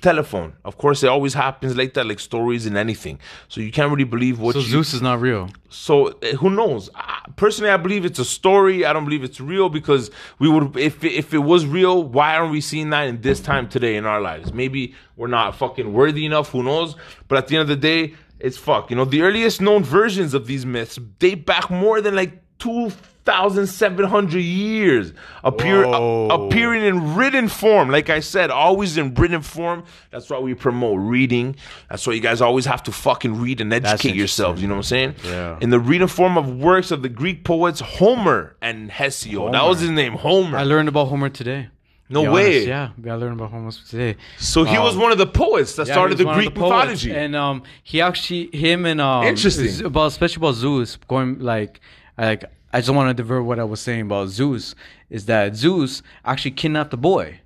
[0.00, 0.54] telephone.
[0.64, 3.18] Of course, it always happens like that, like stories and anything.
[3.48, 5.48] So you can't really believe what So you Zeus is not real.
[5.68, 6.90] so uh, who knows?
[6.94, 8.86] I- Personally, I believe it's a story.
[8.86, 12.36] I don't believe it's real because we would, if it, if it was real, why
[12.36, 14.52] aren't we seeing that in this time today in our lives?
[14.54, 16.50] Maybe we're not fucking worthy enough.
[16.50, 16.96] Who knows?
[17.28, 18.88] But at the end of the day, it's fuck.
[18.90, 22.90] You know, the earliest known versions of these myths date back more than like two
[23.26, 25.12] thousand seven hundred years.
[25.44, 27.90] Appear a- appearing in written form.
[27.90, 29.84] Like I said, always in written form.
[30.10, 31.56] That's why we promote reading.
[31.90, 34.62] That's why you guys always have to fucking read and educate yourselves.
[34.62, 35.14] You know what I'm saying?
[35.24, 35.58] Yeah.
[35.60, 39.52] In the written form of works of the Greek poets Homer and Hesiod.
[39.52, 40.56] That was his name, Homer.
[40.56, 41.68] I learned about Homer today.
[42.08, 42.46] no Be way.
[42.70, 44.16] honest, Yeah, I learned about Homer today.
[44.38, 46.40] So he was Um, one of the poets that Yeah, started the was one of
[46.44, 46.70] Greek poets.
[47.04, 47.10] mythology.
[47.12, 49.84] and um, he actually him and um, Interesting.
[49.84, 51.80] about especially about Zeus going like
[52.16, 52.44] like
[52.76, 54.74] I just want to divert what I was saying about Zeus
[55.08, 57.40] is that Zeus actually kidnapped the boy.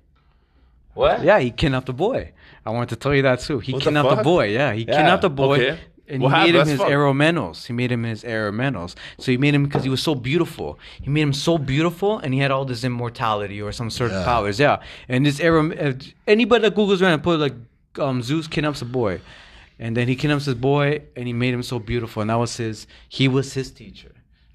[0.93, 1.23] what?
[1.23, 2.31] Yeah, he kidnapped the boy.
[2.65, 3.59] I wanted to tell you that too.
[3.59, 4.23] He What kidnapped the, fuck?
[4.25, 4.45] boy.
[4.49, 5.53] Yeah, he Yeah, kidnapped the boy.
[5.59, 5.79] okay.
[6.09, 6.47] And What he happened?
[6.47, 6.91] made him That's his fucked.
[6.91, 7.65] Aromenos.
[7.67, 8.95] He made him his Aromenos.
[9.17, 10.77] So he made him because he was so beautiful.
[11.01, 14.25] He made him so beautiful, and he had all this immortality or some sort of
[14.25, 14.59] powers.
[14.59, 14.81] Yeah.
[15.07, 15.93] And this Arom, uh,
[16.27, 17.55] anybody that googles around and put like
[17.99, 19.21] um, Zeus kidnaps a boy,
[19.79, 22.57] and then he kidnaps his boy, and he made him so beautiful, and that was
[22.57, 22.85] his.
[23.07, 24.11] He was his teacher.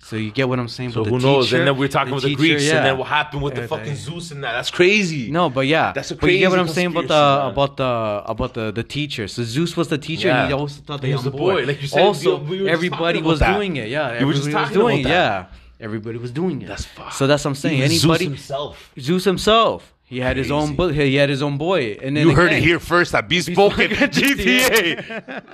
[0.07, 0.93] So you get what I'm saying?
[0.93, 1.53] So But who the knows?
[1.53, 2.77] and then we're talking about the teacher, Greeks, yeah.
[2.77, 4.53] and then what happened with the fucking Zeus and that.
[4.53, 5.33] That's crazy.
[5.33, 6.21] No, but yeah, That's a crazy.
[6.21, 7.51] but you get what I'm saying about the man.
[7.53, 9.27] about the about the the teacher.
[9.27, 10.43] So Zeus was the teacher, Yeah.
[10.43, 11.55] and he also thought he was the the boy.
[11.55, 11.65] boy.
[11.67, 13.53] Like you said, also, we- everybody was that.
[13.55, 13.89] doing it.
[13.89, 15.15] Yeah, You were just everybody was talking doing about it.
[15.15, 15.51] that.
[15.81, 16.69] Yeah, everybody was doing it.
[16.69, 17.15] That's fucked.
[17.15, 17.79] So that's what I'm saying.
[17.79, 18.93] Even Zeus Anybody, himself.
[19.01, 21.11] Zeus himself, he had his own, Crazy.
[21.11, 23.91] he had his own boy, and then You heard it here first I at Bespoken
[23.91, 25.53] GTA.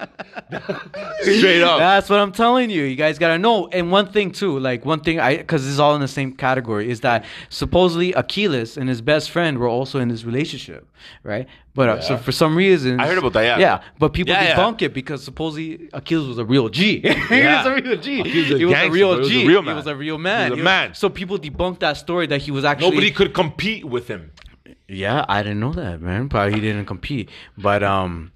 [1.22, 1.78] Straight up.
[1.78, 2.82] That's what I'm telling you.
[2.82, 3.68] You guys gotta know.
[3.68, 6.90] And one thing too, like one thing, I because it's all in the same category,
[6.90, 10.86] is that supposedly Achilles and his best friend were also in this relationship,
[11.22, 11.48] right?
[11.74, 13.58] But uh, so for some reason, I heard about that, yeah.
[13.58, 14.56] Yeah, but people Yeah, yeah.
[14.56, 17.00] debunk it because supposedly Achilles was a real G.
[17.00, 18.20] he was a real G.
[18.20, 19.30] Achilles was he was a real G.
[19.30, 19.48] he was a G.
[19.48, 20.44] real He was a real man.
[20.48, 20.94] He was a man.
[20.94, 24.32] So people debunked that story that he was actually Nobody could compete with him.
[24.88, 26.28] Yeah, I didn't know that, man.
[26.28, 28.32] Probably he didn't compete, but um,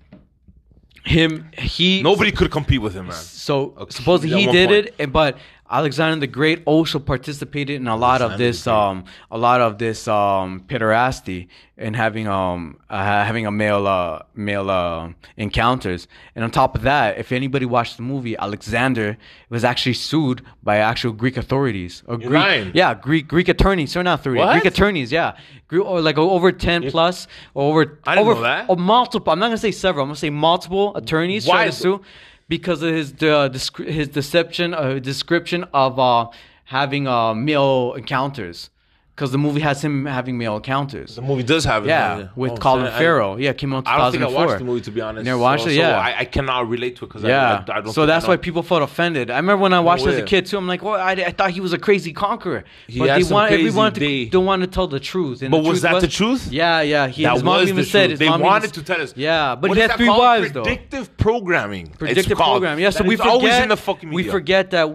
[1.05, 3.15] him he Nobody could compete with him, man.
[3.15, 4.87] so Okay, supposedly at he one did point.
[4.87, 5.39] it, and but
[5.71, 10.07] Alexander the Great also participated in a lot of this um a lot of this
[10.09, 11.49] um pederasty
[11.79, 16.09] and having um uh, having a male uh male uh, encounters.
[16.35, 19.19] And on top of that, if anybody watched the movie, Alexander
[19.51, 22.71] was actually sued by actual Greek authorities or You're Greek lying.
[22.75, 23.93] yeah Greek Greek attorneys.
[23.93, 24.39] Sorry, not three.
[24.39, 24.53] What?
[24.53, 25.13] Greek attorneys.
[25.13, 25.37] Yeah,
[25.69, 28.71] Gre- or like over ten plus or over I didn't over know that.
[28.71, 29.33] or multiple.
[29.33, 30.03] I'm not gonna say several.
[30.05, 32.03] I'm gonna say multiple attorneys Why tried to sue
[32.49, 36.29] because of his uh, his deception uh, description of uh,
[36.65, 38.71] having uh, male encounters.
[39.17, 41.17] Because the movie has him having male encounters.
[41.17, 41.89] The movie does have it.
[41.89, 43.41] Yeah, with Oh, Colin shit, I- Farrell.
[43.41, 45.21] yeah, came out in I don't think I watched the movie to be honest.
[45.25, 45.77] You never watched so, it?
[45.77, 45.99] so Yeah.
[45.99, 47.65] I, I cannot relate to it because Yeah.
[47.67, 47.87] I, I, I don't.
[47.87, 49.31] so think I that's why people felt offended.
[49.31, 50.59] I remember when I watched it as a kid too.
[50.59, 52.65] I'm like, well, I, I thought he was a crazy conqueror.
[52.89, 55.41] He but had they some want crazy everyone to don't want to tell the truth.
[55.41, 56.53] And But the was truth that the truth?
[56.53, 57.07] Yeah, yeah.
[57.09, 58.11] He, That his mom was even the said truth.
[58.11, 59.15] his They mom wanted to tell us.
[59.17, 60.63] Yeah, but he is had that three wives though.
[60.65, 61.87] Predictive programming.
[61.87, 62.61] It's predictive called.
[62.61, 62.79] program.
[62.79, 63.33] Yeah, so we is forget.
[63.33, 64.95] always in the fucking we forget that.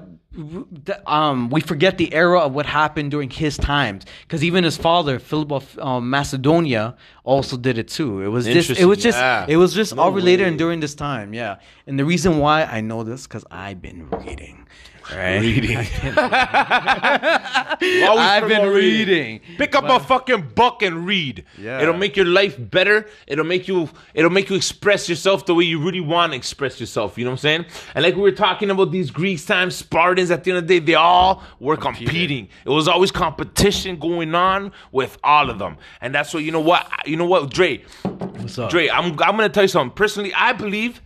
[1.06, 5.20] Um, we forget the era of what happened during his times, because even his father,
[5.20, 8.22] Philip of um, Macedonia, also did it too.
[8.22, 9.46] It was just, it was just, yeah.
[9.50, 10.48] it was just No all related way.
[10.50, 11.58] and during this time, yeah.
[11.86, 14.67] And the reason why I know this, because I've been reading,
[15.12, 15.42] right?
[15.42, 15.78] Reading.
[15.78, 16.00] Always
[17.82, 19.42] I've been promote reading.
[19.58, 21.46] Pick up a fucking book and read.
[21.58, 21.82] Yeah.
[21.82, 23.08] It'll make your life better.
[23.28, 26.80] It'll make you it'll make you express yourself the way you really want to express
[26.80, 27.18] yourself.
[27.18, 27.66] You know what I'm saying?
[27.96, 30.80] And like we were talking about these Greeks times, Spartans, at the end of the
[30.80, 32.50] day, they all were competing.
[32.66, 35.78] It was always competition going on with all of them.
[36.02, 37.84] And that's what you know what you know what, Dre.
[38.04, 38.70] What's up?
[38.70, 39.96] Dre, I'm I'm gonna tell you something.
[39.96, 41.02] Personally, I believe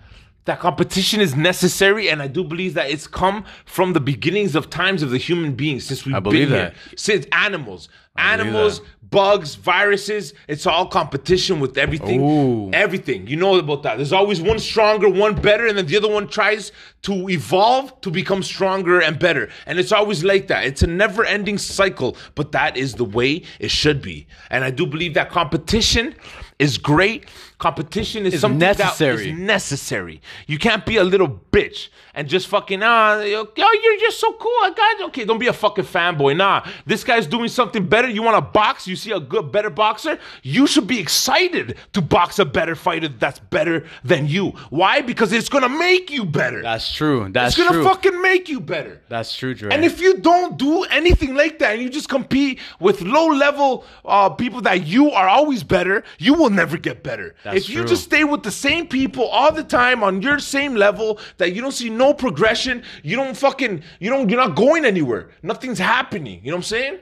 [0.46, 4.70] that competition is necessary, and I do believe that it's come from the beginnings of
[4.70, 6.74] times of the human beings since we've I been that.
[6.74, 6.82] here.
[6.96, 12.22] Since animals, believe animals, bugs, viruses, it's all competition with everything.
[12.22, 12.72] Ooh.
[12.74, 13.28] Everything.
[13.28, 13.96] You know about that.
[13.98, 16.72] There's always one stronger, one better, and then the other one tries
[17.04, 19.50] to evolve to become stronger and better.
[19.66, 20.66] And it's always like that.
[20.66, 24.28] It's a never ending cycle, but that is the way it should be.
[24.50, 26.16] And I do believe that competition
[26.60, 27.26] is great.
[27.58, 29.16] Competition is Is something necessary.
[29.18, 30.22] that is necessary.
[30.48, 34.52] You can't be a little bitch and just fucking ah, yo, you're just so cool.
[34.62, 35.06] I got you.
[35.08, 36.36] Okay, don't be a fucking fanboy.
[36.36, 38.10] Nah, this guy's doing something better.
[38.10, 38.88] You want to box?
[38.88, 40.20] You see a good, better boxer?
[40.44, 44.50] You should be excited to box a better fighter that's better than you.
[44.70, 45.02] Why?
[45.02, 46.62] Because it's gonna make you better.
[46.62, 47.30] That's true.
[47.32, 47.84] That's it's gonna true.
[47.86, 49.02] fucking make you better.
[49.08, 49.74] That's true, Dre.
[49.74, 53.86] And if you don't do anything like that and you just compete with low level
[54.04, 57.36] uh, people that you are always better, you will never get better.
[57.44, 57.88] That's if you true.
[57.88, 61.62] just stay with the same people all the time on your same level, that you
[61.62, 65.30] don't see no progression, you don't fucking, you don't, you're not going anywhere.
[65.44, 66.42] Nothing's happening.
[66.44, 67.00] You know what I'm saying?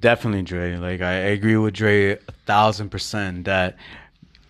[0.00, 0.76] Definitely, Dre.
[0.76, 3.76] Like I agree with Dre a thousand percent that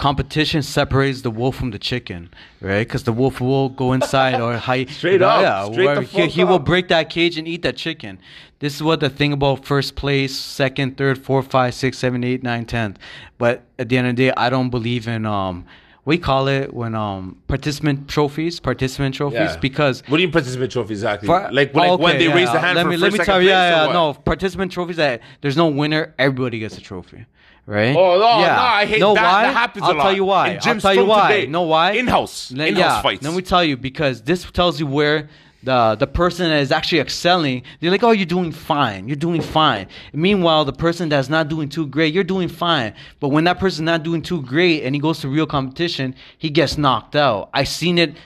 [0.00, 2.86] competition separates the wolf from the chicken, right?
[2.86, 4.88] Because the wolf will go inside or hide.
[4.88, 8.18] Straight up, straight the he, he will break that cage and eat that chicken.
[8.60, 12.42] This is what the thing about first place, second, third, fourth, five, six, seven, eight,
[12.42, 12.98] nine, tenth.
[13.36, 15.66] But at the end of the day, I don't believe in um.
[16.11, 20.73] We call it when um participant trophies, participant trophies, because what do you mean participant
[20.73, 21.29] trophies exactly?
[21.29, 23.18] for- like like when they yeah, raise the hand let for me, first, let me
[23.18, 26.81] second tell you, yeah, yeah, no participant trophies that there's no winner, everybody gets a
[26.81, 27.27] trophy,
[27.64, 27.94] right?
[27.94, 28.46] Oh, no, no,
[28.81, 29.23] I hate no, that.
[29.23, 29.42] Why?
[29.44, 30.03] That happens a I'll lot.
[30.03, 30.49] tell you why.
[30.49, 31.31] In I'll tell you why.
[31.31, 31.46] today.
[31.46, 31.92] know why?
[31.92, 32.51] In-house.
[32.51, 33.03] In-house yeah.
[33.03, 33.23] fights.
[33.23, 35.29] Let me tell you because this tells you where
[35.62, 37.62] the the person that is actually excelling.
[37.81, 39.09] They're like, oh, you're doing fine.
[39.09, 39.88] You're doing fine.
[40.12, 42.94] Meanwhile, the person that's not doing too great, you're doing fine.
[43.18, 46.51] But when that person's not doing too great and he goes to real competition, he
[46.51, 47.51] gets knocked out.
[47.53, 48.16] I've seen it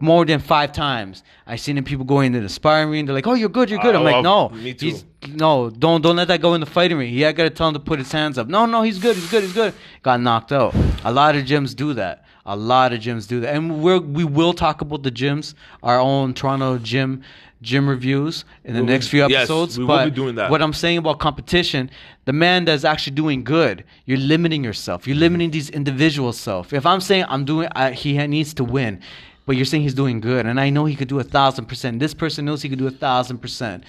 [0.00, 1.22] more than five times.
[1.46, 3.04] I've seen it people going into the sparring ring.
[3.06, 4.86] They're like, "Oh, you're good, you're good." I'm like, "No, me too.
[4.86, 7.68] he's no, don't don't let that go in the fighting ring." He I gotta tell
[7.68, 8.48] him to put his hands up.
[8.48, 9.74] No, no, he's good, he's good, he's good.
[10.02, 10.74] Got knocked out.
[11.04, 12.24] A lot of gyms do that.
[12.44, 16.00] A lot of gyms do that, and we're we will talk about the gyms, our
[16.00, 17.22] own Toronto gym
[17.62, 19.78] gym reviews in the We'll next few yes, episodes.
[19.78, 20.50] we will but be doing that.
[20.50, 21.88] What I'm saying about competition,
[22.24, 25.06] the man that's actually doing good, you're limiting yourself.
[25.06, 26.72] You're limiting these individual self.
[26.72, 29.00] If I'm saying I'm doing, I, he needs to win,
[29.46, 32.00] but you're saying he's doing good, and I know he could do a thousand percent.
[32.00, 33.84] This person knows he could do a thousand percent.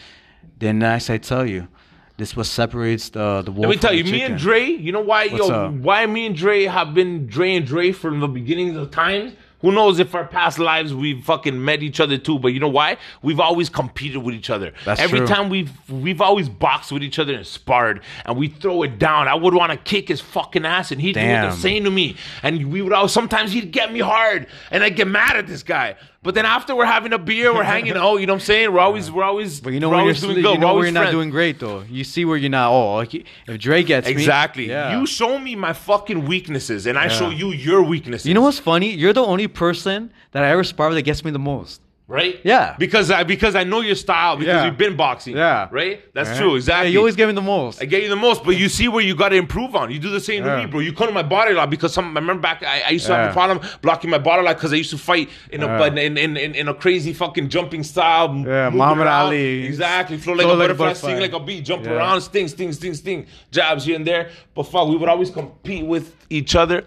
[0.60, 1.68] Then I say, tell you,
[2.18, 3.68] this what separates the the wolf.
[3.68, 4.38] Let me tell you, me and.
[4.38, 5.74] Dre, you know why, What's yo, up?
[5.74, 9.34] why me and Dre have been Dre and Dre from the beginnings of times?
[9.62, 12.38] Who knows if our past lives we've fucking met each other too?
[12.38, 12.98] But you know why?
[13.22, 14.74] We've always competed with each other.
[14.84, 15.28] That's Every true.
[15.28, 19.30] time we've we've always boxed with each other and sparred, and we throw it down.
[19.30, 22.18] I would want to kick his fucking ass, and he'd do the same to me.
[22.44, 25.64] And we would always sometimes he'd get me hard, and I'd get mad at this
[25.64, 25.96] guy.
[26.24, 28.16] But then after we're having a beer, we're hanging out.
[28.16, 28.72] You know what I'm saying?
[28.72, 30.60] We're always we're always But you know we're where you're, doing you good.
[30.60, 31.82] know we're where you're not doing great though.
[31.90, 32.72] You see where you're not.
[32.72, 33.26] Oh, like, if
[33.60, 34.70] Dre gets me, Exactly.
[34.70, 34.98] yeah.
[34.98, 38.26] You show me my fucking weaknesses, and I show you your weaknesses.
[38.26, 38.92] You know what's funny?
[38.94, 41.82] You're the only person that I ever spar with that gets me the most.
[42.14, 42.40] Right?
[42.44, 42.76] Yeah.
[42.78, 44.66] Because I because I know your style because Yeah.
[44.66, 45.36] you've been boxing.
[45.36, 45.68] Yeah.
[45.72, 46.02] Right.
[46.14, 46.56] That's true.
[46.56, 46.92] Exactly.
[46.92, 47.82] You always give me the most.
[47.82, 49.90] I get you the most, but you see where you got to improve on.
[49.92, 50.60] You do the same to Yeah.
[50.62, 50.80] me, bro.
[50.80, 52.16] You come to my body a lot because some.
[52.16, 53.32] I remember back, I, I used to have Yeah.
[53.32, 55.86] a problem blocking my body a lot because I used to fight in a Yeah.
[55.88, 58.30] in, in, in, in a crazy fucking jumping style.
[58.30, 59.26] m- Yeah, moving Muhammad around.
[59.28, 59.66] Ali.
[59.66, 61.10] Exactly, flow like Flow a like a butterfly, butterfly.
[61.10, 61.94] sting like a bee, jump Yeah.
[61.94, 64.30] around, sting, sting, sting, sting, jabs here and there.
[64.54, 66.86] But fuck, we would always compete with each other.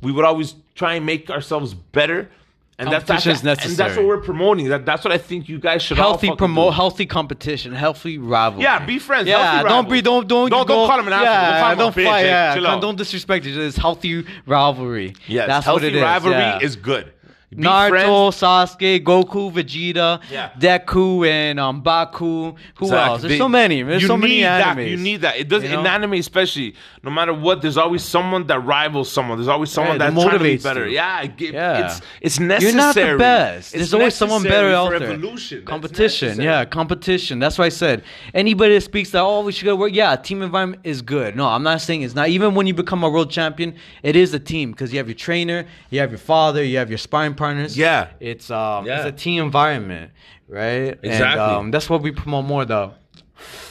[0.00, 2.28] We would always try and make ourselves better.
[2.76, 4.68] Um, and that's, Competition's and that's what we're promoting.
[4.68, 6.76] That, that's what I think you guys should healthy promote, do.
[6.76, 8.64] healthy competition, healthy rivalry.
[8.64, 9.28] Yeah, be friends.
[9.28, 11.24] Yeah, don't be, don't, don't, don't, go, don't call him an asshole.
[11.26, 12.04] Yeah, don't don't bitch.
[12.04, 12.26] fight.
[12.26, 13.66] Like, Yeah, don't disrespect each other.
[13.66, 15.14] It's healthy rivalry.
[15.28, 16.02] Yes, that's healthy what it is.
[16.02, 16.58] rivalry yeah.
[16.60, 17.12] is good.
[17.56, 18.36] Naruto, friends.
[18.76, 20.50] Sasuke, Goku, Vegeta, Yeah.
[20.58, 22.54] Deku, and um, Baku.
[22.76, 22.96] Who Exactly.
[22.98, 23.20] else?
[23.22, 23.82] There's They- so many.
[23.82, 24.76] There's so many need that.
[24.78, 25.36] You need that.
[25.36, 26.74] It does You in anime, especially.
[27.02, 29.38] No matter what, there's always someone that rivals someone.
[29.38, 30.86] There's always someone that that's trying to be motivates better.
[30.86, 30.94] you.
[30.94, 31.86] Yeah, it, Yeah.
[31.86, 32.72] it's it's necessary.
[32.72, 33.66] You're not the best.
[33.68, 35.12] It's There's always someone better out there.
[35.12, 35.64] Evolution.
[35.64, 36.44] Competition, necessary.
[36.46, 37.38] yeah, competition.
[37.38, 39.92] That's why I said anybody that speaks that oh we should go work.
[39.94, 41.36] Yeah, team environment is good.
[41.36, 42.28] No, I'm not saying it's not.
[42.28, 45.14] Even when you become a world champion, it is a team because you have your
[45.14, 47.76] trainer, you have your father, you have your sparring partners.
[47.76, 48.08] Yeah.
[48.20, 48.96] it's um, Yeah.
[48.98, 50.10] it's a team environment,
[50.48, 50.92] right?
[51.02, 51.40] And, Exactly.
[51.42, 52.92] um, that's what we promote more though.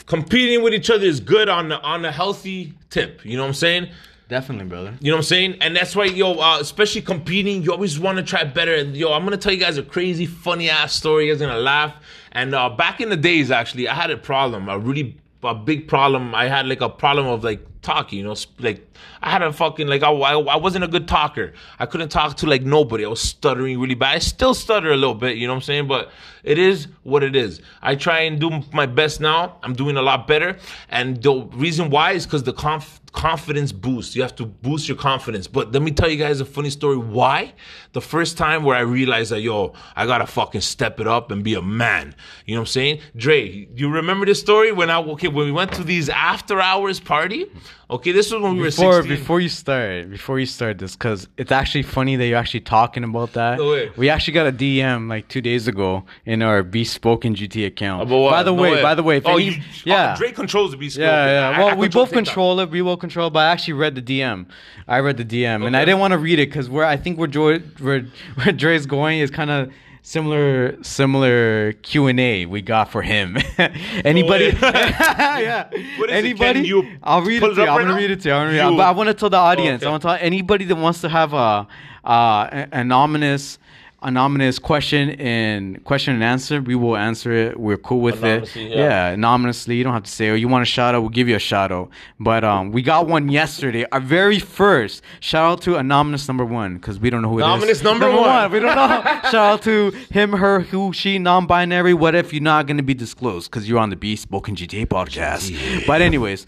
[0.06, 3.24] Competing with each other is good on the, on a healthy tip.
[3.24, 3.88] You know what I'm saying?
[4.28, 4.94] Definitely, brother.
[5.00, 5.56] You know what I'm saying?
[5.60, 8.74] And that's why, yo, uh, especially competing, you always want to try better.
[8.74, 11.26] And yo, I'm gonna tell you guys a crazy, funny ass story.
[11.26, 11.94] You guys are gonna laugh.
[12.32, 15.88] And uh, back in the days, actually, I had a problem, a really a big
[15.88, 16.34] problem.
[16.34, 18.18] I had like a problem of like talking.
[18.18, 18.86] You know, like
[19.22, 21.52] I had a fucking like I, I, wasn't a good talker.
[21.78, 23.04] I couldn't talk to like nobody.
[23.04, 24.16] I was stuttering really bad.
[24.16, 25.36] I still stutter a little bit.
[25.36, 25.86] You know what I'm saying?
[25.86, 26.10] But
[26.42, 27.60] it is what it is.
[27.82, 29.58] I try and do my best now.
[29.62, 30.58] I'm doing a lot better.
[30.88, 34.14] And the reason why is because the conf- confidence boost.
[34.14, 35.46] You have to boost your confidence.
[35.46, 36.98] But let me tell you guys a funny story.
[36.98, 37.54] Why?
[37.92, 41.42] The first time where I realized that, yo, I gotta fucking step it up and
[41.42, 42.14] be a man.
[42.44, 43.00] You know what I'm saying?
[43.16, 47.00] Dre, you remember this story when I okay when we went to these after hours
[47.00, 47.46] party?
[47.90, 49.16] Okay, this was when we Before were 16.
[49.16, 53.04] before you start before you start this because it's actually funny that you're actually talking
[53.04, 53.58] about that.
[53.58, 53.90] No way.
[53.96, 58.08] We actually got a DM like two days ago in our Bespoken GT account.
[58.08, 60.14] By the No way, by the way, if oh, any, you, yeah.
[60.14, 60.96] oh, Dre controls the beast.
[60.96, 61.58] yeah, yeah.
[61.58, 62.24] Well, I we both TikTok.
[62.24, 62.70] control it.
[62.70, 64.46] We both control, it, but I actually read the DM.
[64.88, 67.18] I read the DM, and I didn't want to read it because where I think
[67.18, 68.00] where Dre, where,
[68.36, 69.70] where Dre's going is kind of
[70.04, 73.36] similar similar Q and A we got for him.
[74.04, 74.44] Anybody?
[74.62, 75.68] yeah.
[75.98, 76.24] What is it?
[76.24, 76.60] Anybody?
[76.60, 77.66] Can you I'll read it it to you.
[77.68, 78.34] up I'm gonna read it to you.
[78.34, 79.82] I'm gonna read You- but I want to tell the audience.
[79.82, 79.88] Okay.
[79.88, 81.66] I want to tell anybody that wants to have a
[82.04, 83.58] uh, an anonymous
[84.04, 86.60] anonymous question and question and answer.
[86.60, 87.58] We will answer it.
[87.58, 88.78] We're cool with Anonymously, it.
[88.78, 89.08] yeah.
[89.08, 89.76] anonymously.
[89.76, 90.30] You don't have to say.
[90.30, 91.00] "Oh, you want a shout out?
[91.00, 91.90] We'll give you a shout out.
[92.20, 93.86] But um, we got one yesterday.
[93.92, 97.42] Our very first shout out to anonymous number one because we don't know who it
[97.42, 97.46] is.
[97.46, 98.52] Anonymous number one.
[98.52, 99.02] We don't know.
[99.30, 101.94] shout out to him, her, who, she, non-binary.
[101.94, 105.86] What if you're not going to be disclosed because you're on the Bespoken GTA podcast?
[105.86, 106.46] But anyways,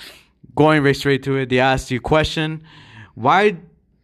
[0.54, 1.48] going right straight to it.
[1.48, 2.62] They asked you a question.
[3.14, 3.56] Why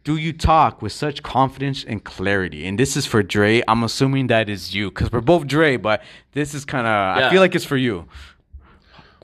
[0.03, 2.65] do you talk with such confidence and clarity?
[2.67, 3.61] And this is for Dre.
[3.67, 7.27] I'm assuming that is you because we're both Dre, but this is kind of, Yeah.
[7.27, 8.07] I feel like it's for you.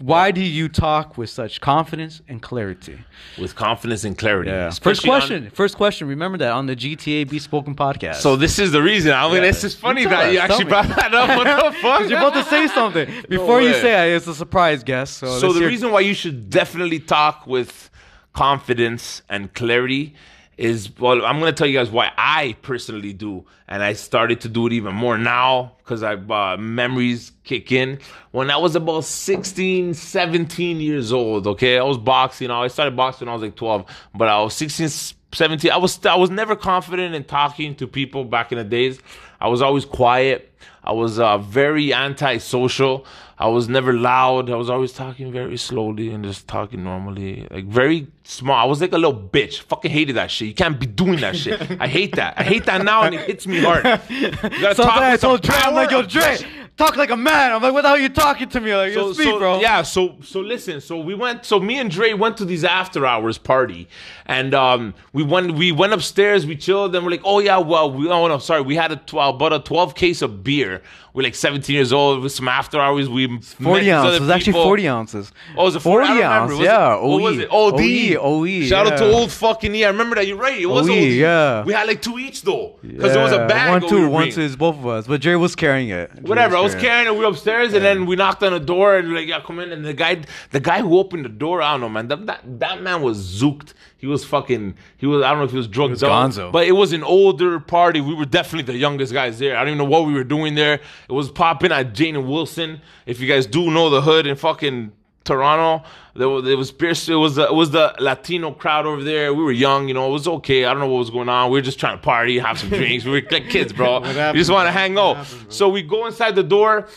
[0.02, 3.00] Why do you talk with such confidence and clarity?
[3.38, 4.50] with confidence and clarity.
[4.50, 4.68] Yeah.
[4.70, 5.50] First Especially on- question.
[5.54, 6.08] First question.
[6.08, 8.15] Remember that on the GTA Bespoken podcast.
[8.15, 9.12] so this is the reason.
[9.12, 9.50] I mean, Yeah.
[9.50, 10.70] it's just funny You that us, you actually me.
[10.70, 11.28] brought that up.
[11.38, 12.10] What the fuck?
[12.10, 13.10] You're about to say something.
[13.30, 15.18] Before you say it, it's a surprise guest.
[15.18, 17.89] So, So the reason why you should definitely talk with
[18.32, 20.15] confidence and clarity
[20.60, 24.50] is well, I'm gonna tell you guys why I personally do, and I started to
[24.50, 28.00] do it even more now because I uh, memories kick in.
[28.32, 32.52] When I was about 16, 17 years old, okay, I was boxing.
[32.52, 35.72] I started boxing when I was like 12, but I was 16, 17.
[35.72, 39.00] I was I was never confident in talking to people back in the days.
[39.39, 40.54] I was always quiet.
[40.84, 43.06] I was uh, very antisocial.
[43.41, 44.49] I was never loud.
[44.49, 48.58] I was always talking very slowly and just talking normally, like very small.
[48.58, 49.60] I was like a little bitch.
[49.60, 50.49] Fucking hated that shit.
[50.49, 51.62] You can't be doing that shit.
[51.80, 52.34] I hate that.
[52.38, 53.86] I hate that now, and it hits me hard.
[54.10, 56.02] You gotta Sometimes I with some told Dre, I'm like, yo.
[56.02, 56.38] Dre,
[56.80, 57.52] talk like a man.
[57.52, 58.76] I'm like, what the hell are you talking to me?
[58.76, 59.60] Like, yo, speak, bro.
[59.60, 63.06] Yeah, so so listen, so we went so me and Dre went to these after
[63.06, 63.88] hours party
[64.26, 67.92] and um we went we went upstairs, we chilled, and we're like, oh yeah, well
[67.92, 70.82] we oh no, sorry, we had a twelve about a twelve case of beer.
[71.12, 73.10] We're like 17 years old with some after hours.
[73.10, 74.18] We 40 these ounces.
[74.18, 75.32] It was actually 40 ounces.
[75.58, 76.54] Oh, it was a 40, 40 I don't remember.
[76.54, 77.42] ounce, Was yeah, It, what was OE.
[77.42, 78.18] it?
[78.20, 78.24] OD.
[78.24, 79.84] OE, Shout out to old fucking E.
[79.86, 80.28] I remember that.
[80.28, 80.62] You're right.
[80.62, 80.98] It was OE, OD.
[81.00, 81.63] yeah.
[81.63, 82.76] We had like two each though.
[82.84, 83.82] Because there was a bag.
[83.82, 85.08] One, two, one, two is both of us.
[85.08, 86.12] But Dre was carrying it.
[86.22, 86.58] Whatever.
[86.73, 87.12] Was was carrying.
[87.13, 89.71] We were upstairs, and then we knocked on the door, and like, "Yeah, come in."
[89.71, 92.08] And the guy, the guy who opened the door, I don't know, man.
[92.08, 93.74] That that, that man was zooked.
[93.97, 94.76] He was fucking.
[94.97, 95.24] He was.
[95.24, 96.51] I don't know if he was drugged was gonzo.
[96.51, 98.01] but it was an older party.
[98.01, 99.55] We were definitely the youngest guys there.
[99.57, 100.76] I don't even know what we were doing there.
[101.09, 102.82] It was popping at Jane and Wilson.
[103.05, 104.91] If you guys do know the hood and fucking
[105.30, 107.07] Toronto, there was, it was Pierce.
[107.07, 109.34] It was the, it was the Latino crowd over there.
[109.34, 110.09] We were young, you know.
[110.09, 110.65] It was okay.
[110.65, 111.51] I don't know what was going on.
[111.51, 113.05] We were just trying to party, have some drinks.
[113.05, 113.99] We were like kids, bro.
[114.01, 115.17] we just want to hang out.
[115.17, 116.88] happened, so we go inside the door.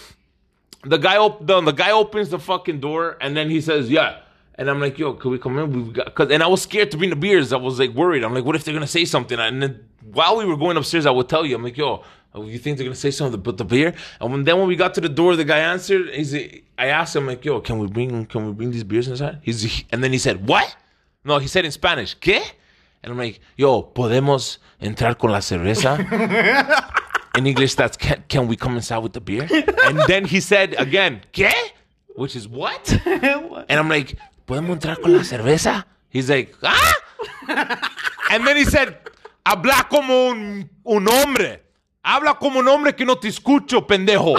[0.85, 4.19] The guy op- the, the guy opens the fucking door, and then he says, "Yeah."
[4.57, 5.73] And I'm like, yo, can we come in?
[5.73, 7.53] We've got, cause, and I was scared to bring the beers.
[7.53, 8.23] I was like worried.
[8.23, 9.39] I'm like, what if they're gonna say something?
[9.39, 12.05] And then while we were going upstairs, I would tell you, I'm like, yo,
[12.35, 13.95] you think they're gonna say something about the beer?
[14.21, 16.09] And when, then when we got to the door, the guy answered.
[16.15, 16.35] He's,
[16.79, 19.39] I asked him like, yo, can we bring, can we bring these beers inside?
[19.43, 20.75] He's, and then he said, what?
[21.25, 22.41] No, he said in Spanish, ¿qué?
[23.03, 25.99] And I'm like, yo, podemos entrar con la cerveza?
[27.37, 29.49] in English, that's can, can we come inside with the beer?
[29.85, 31.53] And then he said again, ¿qué?
[32.15, 32.93] Which is what?
[33.07, 34.17] And I'm like,
[34.47, 35.85] ¿podemos entrar con la cerveza?
[36.11, 36.95] He's like, ah?
[38.31, 38.99] And then he said,
[39.45, 41.62] habla como un, un hombre.
[42.05, 44.37] Habla como un hombre que no te escucho, pendejo.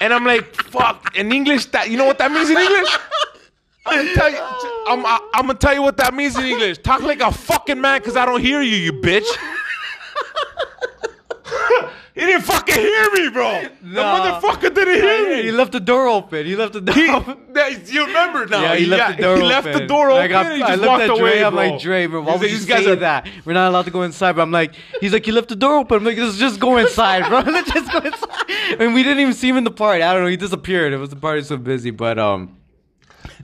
[0.00, 1.16] And I'm like, fuck.
[1.16, 2.88] In English, that you know what that means in English?
[3.86, 4.38] I'm gonna.
[4.86, 6.78] I'm, I'm gonna tell you what that means in English.
[6.78, 9.26] Talk like a fucking man, cause I don't hear you, you bitch.
[12.14, 13.62] he didn't fucking hear me, bro.
[13.82, 14.40] Nah.
[14.40, 15.42] The motherfucker didn't hear me.
[15.44, 16.46] He left the door open.
[16.46, 17.06] He left the door He,
[17.54, 18.62] that- you remember now?
[18.62, 19.48] Yeah, he left the door he open.
[19.48, 20.32] left the door open.
[20.34, 21.42] I, and he I just looked walked at away, Dre.
[21.42, 23.28] I'm like, Dre, bro, why He's would like, you guys say are- that?
[23.44, 24.32] We're not allowed to go inside.
[24.36, 25.98] But I'm like, he's like, you left the door open.
[25.98, 27.40] I'm like, let's just go inside, bro.
[27.40, 28.80] Let's just go inside.
[28.80, 30.02] And we didn't even see him in the party.
[30.02, 30.28] I don't know.
[30.28, 30.92] He disappeared.
[30.92, 31.90] It was the party so busy.
[31.90, 32.56] But um,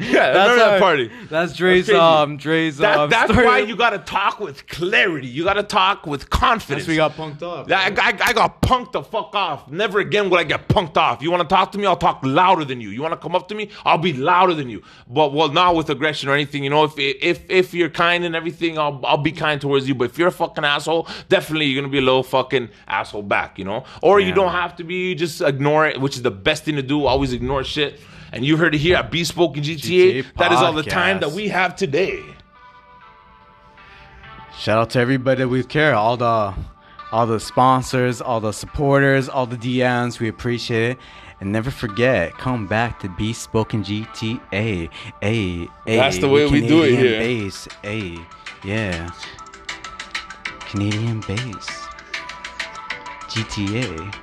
[0.01, 1.11] Yeah, that's remember that party.
[1.29, 1.99] That's Dre's crazy.
[1.99, 3.11] um Dre's That, um.
[3.11, 3.47] that's story.
[3.47, 5.29] why you gotta talk with clarity.
[5.29, 6.87] You gotta talk with confidence.
[6.87, 7.71] That's we got punked off.
[7.71, 9.71] I, I, I got punked the fuck off.
[9.71, 11.23] Never again will I get punked off.
[11.23, 11.87] You want to talk to me?
[11.87, 12.89] I'll talk louder than you.
[12.91, 13.71] You want to come up to me?
[13.85, 14.83] I'll be louder than you.
[15.07, 16.65] But well, not with aggression or anything.
[16.65, 19.95] You know, if if if you're kind and everything, I'll I'll be kind towards you.
[19.95, 23.59] But if you're a fucking asshole, definitely you're gonna be a little fucking asshole back.
[23.59, 25.15] You know, or you don't have to be.
[25.15, 27.05] Just ignore it, which is the best thing to do.
[27.05, 28.01] Always ignore shit.
[28.33, 30.23] And you heard it here at Bespoken GTA.
[30.23, 32.23] GTA that is all the time that we have today.
[34.59, 36.55] Shout out to everybody that we care, all the
[37.13, 40.21] all the sponsors, all the supporters, all the DMs.
[40.21, 40.99] We appreciate it.
[41.41, 44.91] And never forget, come back to Bespoken GTA.
[45.23, 47.19] A, a, That's the way we do it Canadian here.
[47.19, 48.19] Base, a,
[48.63, 49.11] yeah.
[50.69, 51.67] Canadian base.
[53.31, 54.15] GTA.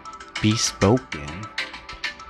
[0.44, 1.57] Bespoken.